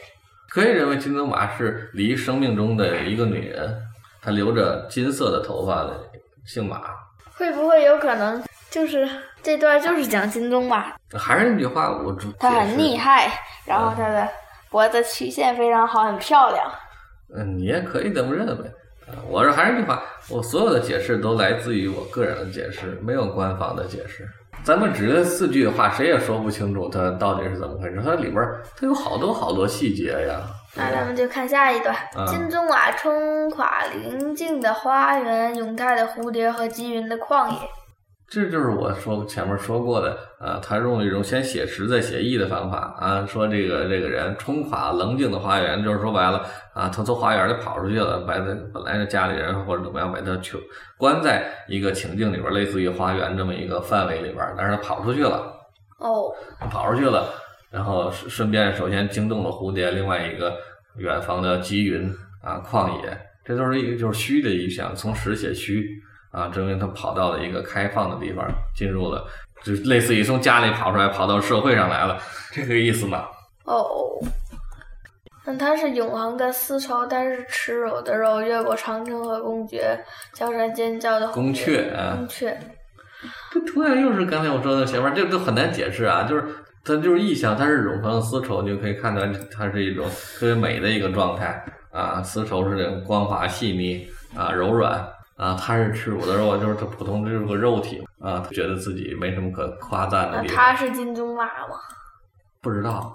[0.49, 3.73] 可以认为金棕马是黎生命中的一个女人，
[4.21, 6.01] 她留着金色的头发的，
[6.45, 6.83] 姓马。
[7.35, 8.43] 会不会有可能？
[8.73, 9.07] 就是
[9.43, 13.31] 这段就是讲金钟马，还是那句话，我他很厉害，
[13.67, 14.27] 然后他的
[14.71, 16.73] 脖子曲线非常好，很漂亮。
[17.37, 18.73] 嗯，你也可以这么认为。
[19.29, 24.27] 我这还是那句话，我所有的解释都来自于我个人的解释，没有官方的解释。
[24.65, 28.01] 咱们只这四句话，谁也说不清楚它到底是怎么回事。
[28.03, 28.37] 它里边
[28.75, 30.41] 它有好多好多细节呀。
[30.75, 31.95] 那咱们就看下一段：
[32.27, 37.57] 金钟马冲垮宁静的花园，永泰的蝴蝶和积云的旷野。
[38.33, 50.59] 这就是我说前面说过的，呃，他用了一种先写实再写意的方法啊，说这个这个人冲垮棱镜的花园，就是说白了啊，他从花园里跑出去了，把他本来的家里人或者怎么样把他囚
[50.97, 55.53] 关在一个情境里边，类似于花园这么一个范围里边，但是他跑出去了，
[55.99, 56.33] 哦，
[56.71, 57.29] 跑出去了，
[57.71, 60.57] 然后顺便首先惊动了蝴蝶，另外一个
[60.97, 62.11] 远方的积云
[62.43, 63.15] 啊，旷野，
[63.45, 65.87] 这都是一个就是虚的意象，从实写虚。
[66.33, 69.25] 啊，证明他跑到了一个开放的地方，进入了，
[69.63, 72.19] 就类似于从家里跑出来，跑到社会上来了，
[72.51, 73.27] 这个意思吗？
[73.65, 73.87] 哦，
[75.45, 79.99] 那他是永恒的丝绸，但是耻辱的肉，越过长城和公爵，
[80.33, 82.57] 叫声尖叫的宫雀啊，宫阙。
[83.53, 86.45] 这同样又是刚才我说的前面，这都很难解释啊，就是
[86.83, 89.21] 它就是意象，它是永恒的丝绸，你就可以看到
[89.55, 90.09] 它是一种
[90.39, 91.63] 特别美的一个状态
[91.93, 95.07] 啊，丝绸是这种光滑细腻啊，柔软。
[95.37, 100.57] 啊，他是耻辱的肉，就是他普通就是个肉体啊，他觉得自己没什么可夸赞的地方。
[100.57, 101.77] 他是金钟马吗？
[102.61, 103.15] 不知道，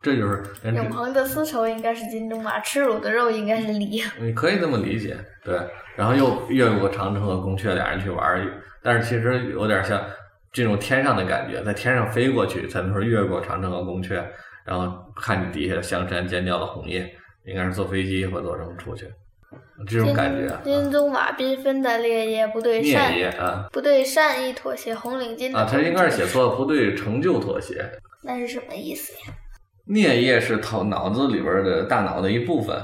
[0.00, 0.42] 这就是
[0.74, 4.02] 永恒的丝绸应该是金钟马，耻辱的肉应该是梨。
[4.18, 5.60] 你可以这么理解，对。
[5.96, 8.46] 然后又越过长城和宫阙，俩人去玩，
[8.82, 10.00] 但是其实有点像
[10.52, 14.22] 这种天上的感觉，在天上飞过去才能说越过长城和宫阙，
[14.64, 17.10] 然后看你底下香山尖叫的红叶，
[17.46, 19.10] 应该是坐飞机或坐什么出去，
[19.86, 20.60] 这种感觉啊。
[20.64, 27.84] 金宗马缤纷的烈焰不对善聂爷啊不对善意妥协，红领巾啊，他应该是写错了，不对成就妥协。
[28.22, 29.34] 那是什么意思呀？
[29.88, 32.76] 颞叶是头脑子里边的大脑的一部分，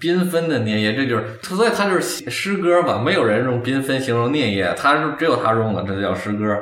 [0.00, 6.60] 缤纷的颞叶，这就是，所以他就是写诗歌吧，没有人用缤纷形容颞叶，他是只有他用了，这就叫诗歌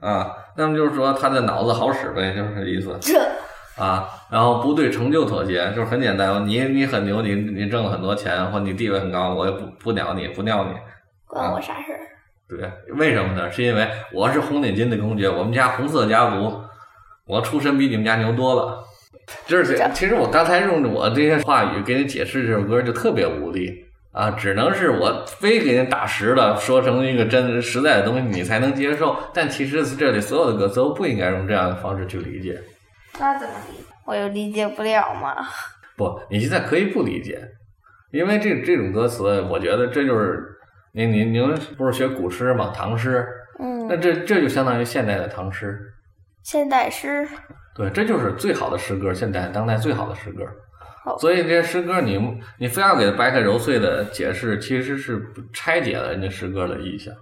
[0.00, 0.32] 啊。
[0.56, 3.20] 那么就是说他的脑子好使呗，就是这意思这
[3.76, 4.08] 啊。
[4.30, 10.70] 然后不对成就妥协，就是很简单，你你很牛，你你挣了很多钱，或你地位很高，我也不不鸟你，不尿你。
[11.26, 12.00] 关我啥事儿？
[12.48, 13.50] 对，为什么呢？
[13.50, 16.52] 是因为我是红领巾的公爵，我们家红色家族，
[17.26, 18.78] 我出身比你们家牛多了。
[19.46, 29.16] 就是这其实我刚才用我这些话语给你解释这首歌就特别无力啊，只能是我非给你打实了，说成一个真实在的东西你才能接受。
[29.32, 32.60] 但其实这里所有的歌词都不应该用这样的方式去理解。
[33.18, 33.84] 那怎么理解？
[34.04, 35.36] 我又理解不了嘛。
[35.96, 37.40] 不，你现在可以不理解，
[38.10, 40.44] 因为这这种歌词，我觉得这就是
[40.92, 42.72] 你你你们不是学古诗吗？
[42.74, 43.26] 唐诗，
[43.58, 45.78] 嗯那嗯，这这就相当于现代的唐诗。
[46.42, 47.26] 现代诗
[47.74, 50.44] 对，这就是最好的诗歌，现代当代最好的诗歌
[51.04, 51.16] 好。
[51.18, 52.20] 所以这些诗歌你，
[52.58, 57.14] 你非要给它掰开揉碎的解释，其实是拆解了人家诗歌的意象。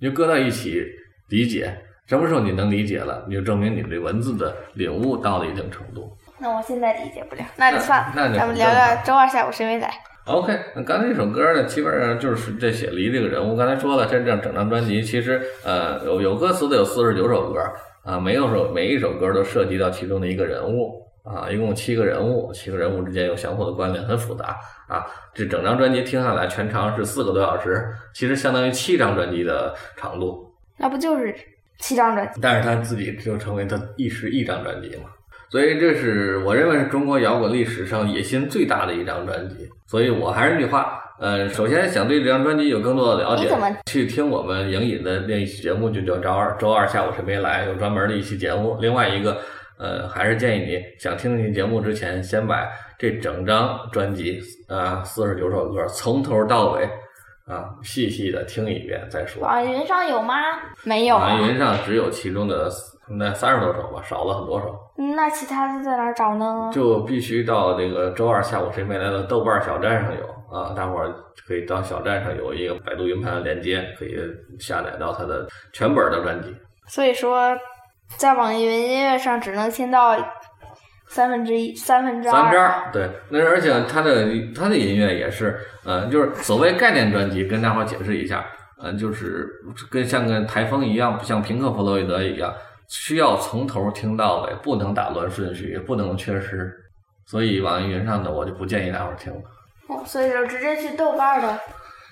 [0.00, 0.84] 你就搁到一起
[1.28, 1.76] 理解，
[2.08, 6.10] 什么时候你能理解了，你就证明你对文字的领悟到了一定程度。
[6.38, 8.12] 那我现在理解不了，那就算了。
[8.34, 9.92] 咱们聊聊周二下午谁没来
[10.24, 13.54] ？OK，那刚才这首歌呢，基本上就是这写离这个人物。
[13.54, 17.60] 刚才说了，真正整张专辑其实呃有有歌词的有四十九首歌
[18.04, 24.56] 啊，每有首每一首歌都涉及到其中的一个人物啊，一共七个人物，七个人物之间有相互的关联，很复杂
[24.88, 25.04] 啊。
[25.34, 31.34] 这整张专辑听下来全长是四个多小时，其实相当于七张专辑的长度，那不就是
[31.78, 32.40] 七张专辑？
[32.40, 35.04] 但是他自己就成为他一时一张专辑嘛。
[35.50, 39.68] 所以这是我认为是中国摇滚历史上野心最大的一张专辑。
[39.86, 43.48] 所以我还是那句话，呃，首先想对这张专辑有更多的了解
[43.86, 48.76] 去听我们影影的那一期节目，就叫周二周二下午谁没来，有专门的一期节目。
[48.82, 49.38] 另外一个，
[49.78, 52.68] 呃，还是建议你想听这期节目之前，先把
[52.98, 56.86] 这整张专辑啊四十九首歌从头到尾
[57.48, 59.42] 啊细细的听一遍再说。
[59.42, 60.34] 网易云上有吗？
[60.84, 61.28] 没有啊。
[61.28, 62.70] 网易云上只有其中的
[63.08, 64.78] 那三十多首吧，少了很多首。
[65.16, 66.70] 那其他的在哪儿找呢？
[66.72, 71.14] 就必须到这个周二下午谁没来的豆瓣小站上有啊，大伙儿
[71.46, 74.16] 可以到小站上有一个百度云盘的链接，可以
[74.58, 76.54] 下载到它的全本的专辑。
[76.86, 77.56] 所以说，
[78.16, 80.16] 在网易云音乐上只能听到
[81.08, 82.32] 三分之一、三分之二。
[82.32, 88.44] 三分之二，对，那而且他的他的音乐也是，呃，就是所谓概念专辑，跟大伙儿解释一下，
[88.82, 89.48] 呃，就是
[89.90, 92.52] 跟像个台风一样，不像平克·弗洛伊德一样，
[92.88, 96.72] 需要从头听到尾，不能打乱顺序，也不能缺失。
[97.26, 99.40] 所以网易云上的我就不建议大伙儿听了。
[99.88, 101.58] 哦，所以说直接去豆瓣的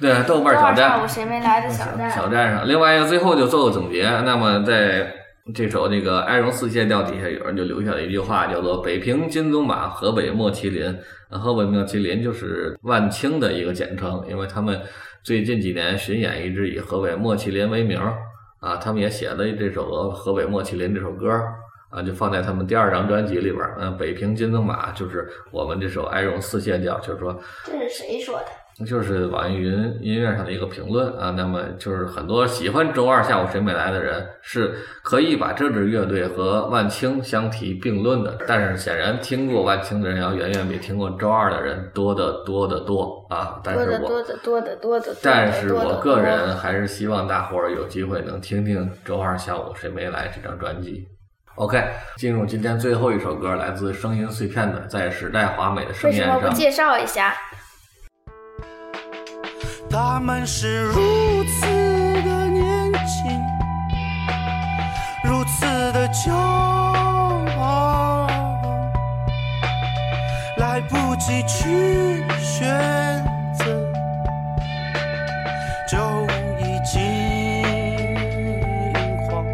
[0.00, 2.10] 对，豆瓣周小站二下午谁没来的小站。
[2.10, 2.68] 小站上。
[2.68, 4.08] 另外一个，最后就做个总结。
[4.24, 5.10] 那么在
[5.54, 10.92] 这首这个《哀荣四谢调》底下，有人就留下了一句话，叫做“北平金棕马，河北莫麒麟”。
[11.30, 14.80] 河北莫麒麟就是万青的一个简称，因为他们
[15.22, 17.96] 最近几年巡演一直以河北莫麒麟为名
[18.58, 18.76] 啊。
[18.78, 21.30] 他们也写了这首《河北莫麒麟》这首歌
[21.90, 23.76] 啊，就放在他们第二张专辑里边儿。
[23.80, 28.46] 嗯，北平金鬃马就是我们这首《哀荣四谢调》，就是说这是谁说的？
[28.84, 43.58] 就是网易云音乐上的一个评论啊，那么就是很多喜欢周二下午谁没来的人是可以把这支乐队和万青相提并论的，但是显然听过万青的人要远远比听过周二的人多得多得多啊。
[43.64, 45.20] 但是我多得多得多得多的。
[45.22, 51.08] 但是我个人还是希望大伙儿有机会能听听周二下午谁没来这张专辑。
[51.54, 51.82] OK，
[52.18, 56.38] 进入今天最后一首歌，来自声音碎片的《在时代华美的盛为什宴上》。
[56.42, 57.34] 么不介绍一下？
[59.90, 61.66] 他们是如此
[62.22, 63.40] 的年轻，
[65.24, 66.32] 如此的骄
[67.58, 68.26] 傲，
[70.58, 73.24] 来不及去选
[73.54, 73.64] 择，
[75.88, 75.98] 就
[76.58, 77.00] 已经
[79.28, 79.44] 慌，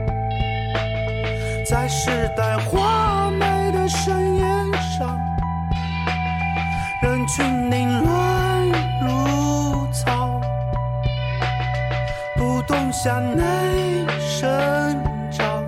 [1.69, 5.19] 在时代华美的盛宴上。
[7.03, 8.02] 人群凝
[13.03, 14.49] 向内生
[15.33, 15.65] 长，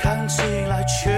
[0.00, 1.10] 看起来却。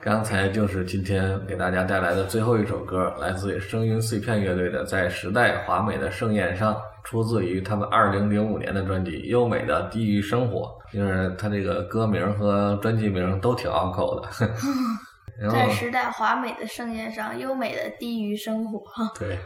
[0.00, 6.74] 刚才就是今天给大家带来的最后一首歌，来自于声音碎片乐队的《在时代华美的盛宴上》，
[7.04, 10.62] 出自于他们二零零五年的专辑《优美的地狱生活》。
[10.92, 14.28] 因为他这个歌名和专辑名都挺拗口的。
[15.40, 18.80] 然后在时代华美的盛宴上，优美的低于生活。
[19.18, 19.38] 对，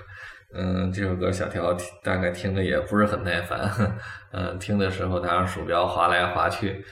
[0.55, 3.70] 嗯，这首歌小条大概听着也不是很耐烦，
[4.32, 6.84] 嗯，听的时候拿着鼠标划来划去。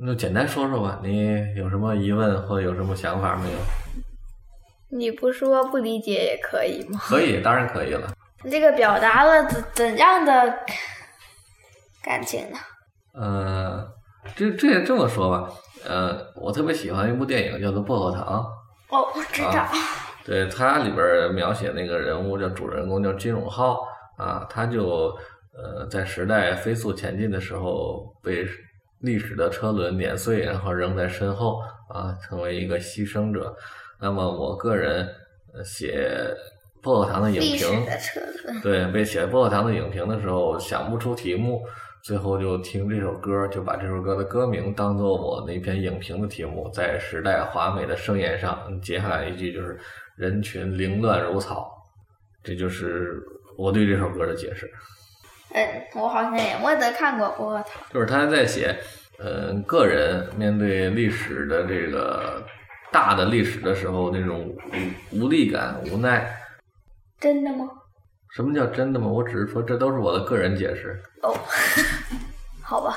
[0.00, 3.58] 那简单说说吧，你有什么疑问或有什么想法没有？
[4.92, 6.98] 你不说不理解也可以吗？
[7.00, 8.12] 可以，当然可以了。
[8.50, 10.58] 这个表达了怎怎样的
[12.02, 12.58] 感情呢？
[13.12, 13.86] 呃，
[14.34, 15.52] 这这也这么说吧，
[15.86, 18.44] 呃，我特别喜欢一部电影叫做《薄荷糖》，
[18.96, 19.50] 哦，我知道。
[19.50, 19.70] 啊
[20.22, 23.80] 对它里边儿描写那个人物叫主人公叫金永浩
[24.18, 25.12] 啊，他就
[25.52, 28.46] 呃在时代飞速前进的时候被
[29.00, 33.56] 历史的车轮碾碎，然后扔在身后啊，成为一个牺牲者。
[33.98, 35.08] 那么我个人
[35.54, 36.14] 呃写
[36.82, 37.66] 薄荷糖的影评。
[38.62, 41.62] 对，被写薄荷糖的影评的时候想不出题目，
[42.02, 49.78] 最后就听这首歌，就把这首歌的歌名当做我那篇影评的题目，在时代华美的盛宴上，接下来一句就是
[50.16, 51.70] “人群凌乱如草”，
[52.42, 53.22] 这就是
[53.58, 54.70] 我对这首歌的解释。
[55.52, 57.82] 嗯，我好像也没得看过薄荷糖。
[57.92, 58.74] 就是他在写，
[59.18, 62.42] 呃，个人面对历史的这个
[62.90, 64.48] 大的历史的时候那种
[65.12, 66.34] 无无力感、无奈。
[67.18, 67.68] 真的吗？
[68.34, 69.06] 什么叫真的吗？
[69.08, 71.00] 我只是说这都是我的个人解释。
[71.22, 71.34] 哦，
[72.62, 72.94] 好吧。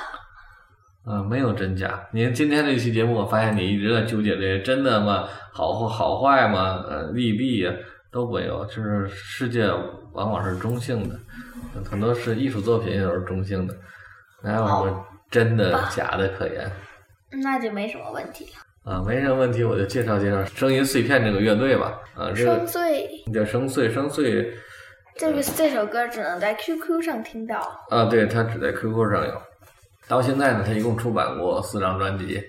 [1.06, 2.02] 啊，没有真假。
[2.12, 5.28] 您今天这期节目，我发现你一直在纠结这些真的吗？
[5.52, 6.84] 好或好坏吗？
[6.88, 7.74] 呃，利弊呀
[8.12, 8.64] 都没有。
[8.68, 9.68] 就是世界
[10.14, 11.20] 往往是中性的，
[11.90, 13.76] 很多是艺术作品也都是中性的，
[14.44, 16.72] 哪有什么真的假的可言？
[17.44, 18.94] 那就没什么问题了。
[18.94, 22.00] 啊，没什么问题，我就介绍介绍声音碎片这个乐队吧。
[22.16, 24.54] 啊，这生个碎，叫声碎，声碎
[25.16, 27.60] 这个这首歌只能在 QQ 上听到。
[27.90, 29.42] 啊，对，它只在 QQ 上有。
[30.08, 32.44] 到现在呢，它一共出版过四张专辑，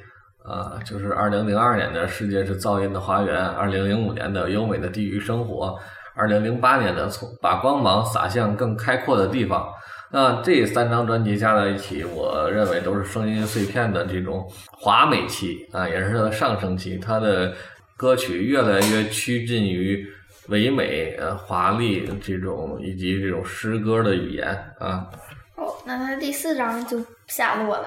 [0.44, 5.68] 啊，就是二零零二年的《世界是噪音的花园》，二零零五年的《优美的地狱生活》，
[6.16, 9.62] 二零零八年的《从把光芒洒向更开阔的地方》。
[10.10, 16.98] 那这三张专辑加在一起，我认为都是声音碎片的这种华美期啊，也是它的上升期。
[16.98, 17.52] 它的
[17.96, 20.06] 歌曲越来越趋近于
[20.48, 25.10] 唯美、呃华丽这种以及这种诗歌的语言啊。
[25.56, 27.86] 哦，那他第四章就下落了。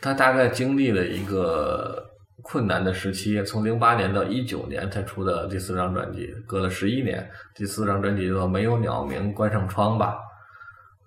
[0.00, 2.04] 他大概经历了一个
[2.42, 7.28] 困难的时期，从零八年到一九年才出的第四张专辑，隔了十一年。
[7.54, 10.16] 第四张专辑叫做《没有鸟鸣，关上窗吧》。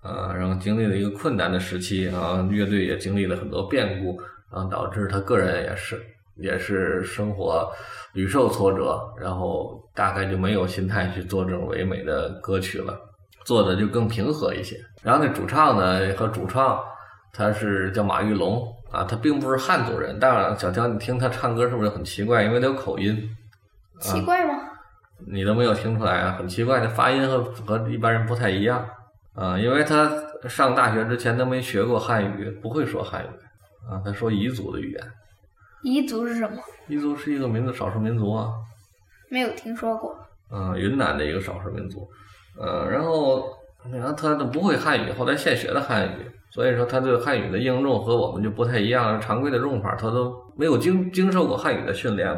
[0.08, 4.18] 呃，然后经历了一个困难的时期啊，乐队也经历了很多变故，
[4.52, 6.00] 然后导致他个人也是
[6.36, 7.70] 也是生活
[8.12, 12.98] 屡受挫折，然后大概就没有心态去做这种唯美的歌曲了，
[13.44, 14.76] 做的就更平和一些。
[15.02, 16.82] 然后那主唱呢和主唱
[17.32, 20.18] 他是叫马玉龙啊，他并不是汉族人。
[20.18, 22.44] 当然，小江，你听他唱歌是不是很奇怪？
[22.44, 23.28] 因为他有口音，
[24.00, 24.54] 奇怪吗？
[25.26, 28.86] 你都没有听出来啊，很奇怪，的发音和和一般人不太一样
[29.34, 29.58] 啊。
[29.58, 30.10] 因为他
[30.48, 33.28] 上大学之前都没学过汉语，不会说汉语
[33.90, 35.02] 啊，他说彝族的语言。
[35.86, 36.60] 彝族是什么？
[36.88, 38.50] 彝族是一个民族少数民族啊，
[39.30, 40.16] 没有听说过。
[40.52, 42.08] 嗯，云南的一个少数民族，
[42.60, 43.44] 呃，然后
[43.92, 52.28] 然后他都不会汉语，后来现学的汉语，所以说他对汉语的应用和我们就不太一样，常规的用法他都没有经经受过汉语的训练，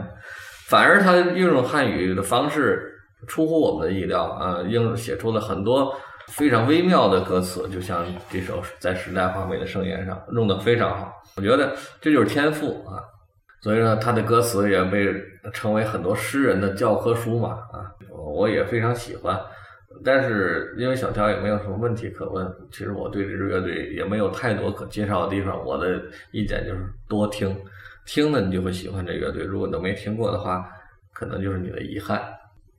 [0.69, 5.95] 反而他运用汉语的方式出乎我们的意料啊，应写出了很多
[6.27, 13.01] 非常微妙的歌词，就像这首在时代华美的盛宴上用的非常好，我觉得这就是天赋啊。
[13.61, 15.13] 所以说，他的歌词也被
[15.53, 19.39] 称为很多诗人的教科书嘛啊，我也非常喜欢。
[20.05, 25.61] 但是因为小条也没有什么问题可问，其实我对这支乐队也没有太多可介绍的地方。
[25.65, 26.01] 我的
[26.31, 27.57] 意见就是多听，
[28.07, 29.43] 听了你就会喜欢这乐队。
[29.43, 30.65] 如果都没听过的话，
[31.12, 32.23] 可能就是你的遗憾。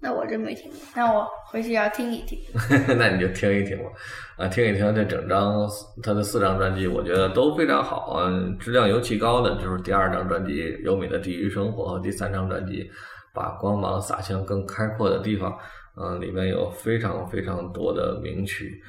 [0.02, 2.40] 那我真没听过，那我回去要听一听。
[2.98, 3.90] 那你就听一听吧，
[4.38, 5.68] 啊，听一听这整张
[6.02, 10.54] 他的四张专辑，我觉得都非常好啊，质量尤其高的就是第二张专辑
[10.84, 12.84] 《优美的地狱生活》和第三张专辑
[13.34, 15.52] 《把光芒洒向更开阔的地方》，
[16.02, 18.82] 嗯、里面有非常非常多的名曲，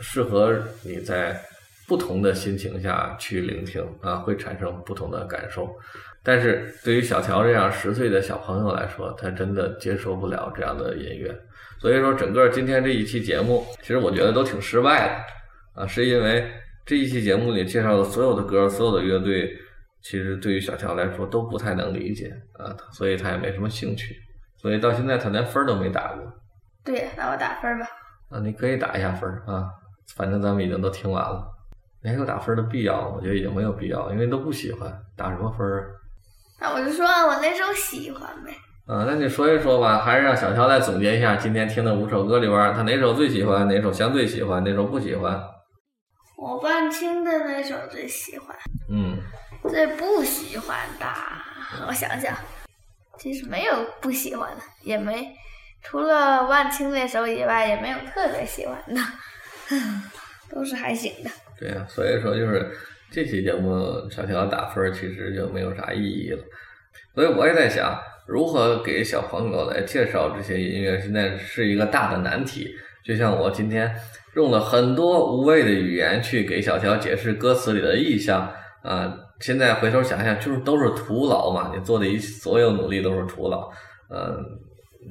[0.00, 1.40] 适合你在
[1.88, 5.68] 不同的心情下去聆听啊，会产生不同的感受。
[6.24, 11.32] 但是对于小乔这样十岁的小朋友来说，他真的接受不了这样的音乐。
[11.78, 16.50] 所以说，整个今天这一期节目，其实我觉得都挺失败的啊，是因为
[16.86, 19.54] 这一期节目里介绍的所有的歌、所有的乐队，
[20.00, 24.16] 其实对于小乔来说都不太能理解啊，所以他也没什么兴趣。
[24.56, 26.24] 所以到现在他连分都没打过
[26.82, 27.86] 对，那我打分吧。
[28.30, 29.68] 啊，你可以打一下分啊，
[30.16, 31.46] 反正咱们已经都听完了。
[32.00, 33.10] 没有打分的必要？
[33.10, 35.94] 我觉得已经没有必要，因为都不喜欢，打什么分儿？
[36.60, 38.52] 那我就说我那首喜欢呗。
[38.86, 45.42] 啊，那你说一说吧，还是让小乔来总结一下今天听的五首歌里边儿，他哪首最喜欢，哪首相对喜欢，哪首不喜欢？
[46.36, 48.54] 我万青的那首最喜欢，
[48.90, 49.16] 嗯，
[49.70, 51.06] 最不喜欢的，
[51.88, 52.36] 我想想，
[53.18, 53.72] 其实没有
[54.02, 55.34] 不喜欢的，也没
[55.82, 59.00] 除了万青那首以外，也没有特别喜欢的，
[60.54, 61.30] 都是还行的。
[61.58, 62.76] 对呀、所以说就是
[63.14, 63.70] 这期节目
[64.10, 66.42] 小乔打分其实就没有啥意义了。
[67.14, 67.96] 所以我也在想，
[68.26, 72.74] 如何给小朋友来介绍这些音乐，现在是一个大的难题。
[73.04, 73.94] 就像我今天
[74.34, 83.70] 用了很多无谓的语言去给小乔解释歌词里的意象啊、现在回头想想，就是都是徒劳嘛，你做的一所有努力都是徒劳。
[84.10, 84.36] 嗯、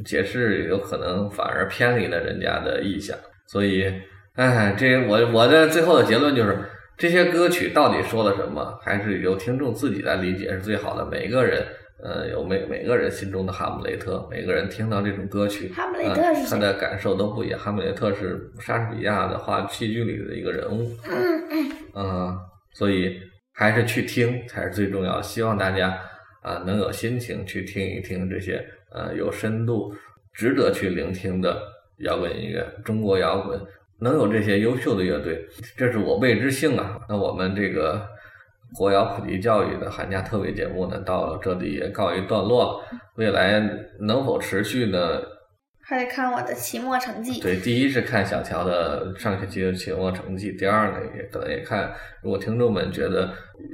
[0.03, 3.17] 解释有可能反而偏离了人家的意向，
[3.47, 3.89] 所以，
[4.35, 6.59] 哎，这我我的最后的结论就是，
[7.03, 11.05] 这些歌曲到底说了什么，还是由听众自己来理解是最好的。
[11.05, 11.61] 每个人，
[12.01, 17.59] 呃，有每每个人心中的哈姆雷特，每个人听到这种歌曲，哈姆雷特他的感受都不一样。
[17.59, 22.39] 哈姆雷特是莎士比亚的话戏剧里的一个人物，嗯嗯，嗯，
[22.71, 23.19] 所以
[23.51, 25.23] 还是去听才是最重要的。
[25.23, 25.99] 希望大家
[26.41, 29.93] 啊、能有心情去听一听这些呃有深度、
[30.31, 31.61] 值得去聆听的
[32.05, 33.59] 摇滚音乐，中国摇滚
[34.03, 35.41] 能有这些优秀的乐队，
[35.77, 36.99] 这是我为之幸啊。
[37.07, 38.05] 那我们这个
[38.75, 42.99] 国谣普及教育的寒假特别节目呢，到了这里也告一段落了。
[43.15, 43.61] 未来
[43.99, 45.21] 能否持续呢？
[45.85, 47.41] 还得看我的期末成绩。
[47.41, 53.29] 对，第一是看小乔的上学期的期末成绩，第二呢，也可能也看，如果听众们觉得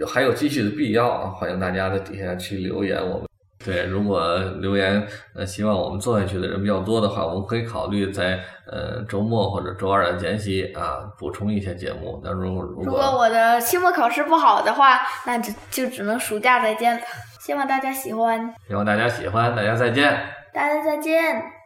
[0.07, 2.99] 还有继续的必要啊，欢迎大家在底下去留言。
[2.99, 3.28] 我们
[3.63, 5.05] 对，如果留言
[5.35, 12.21] 呃希望我们做下去的人比较多的话，我们可以考虑在呃周末或者周二的间隙啊补充一些节目。
[12.23, 17.01] 那如果如如果我的期末考试不好的话，那就就只能暑假再见了。
[17.41, 20.17] 希望大家喜欢，希望大家喜欢，大家再见。
[20.53, 21.58] 大家再见。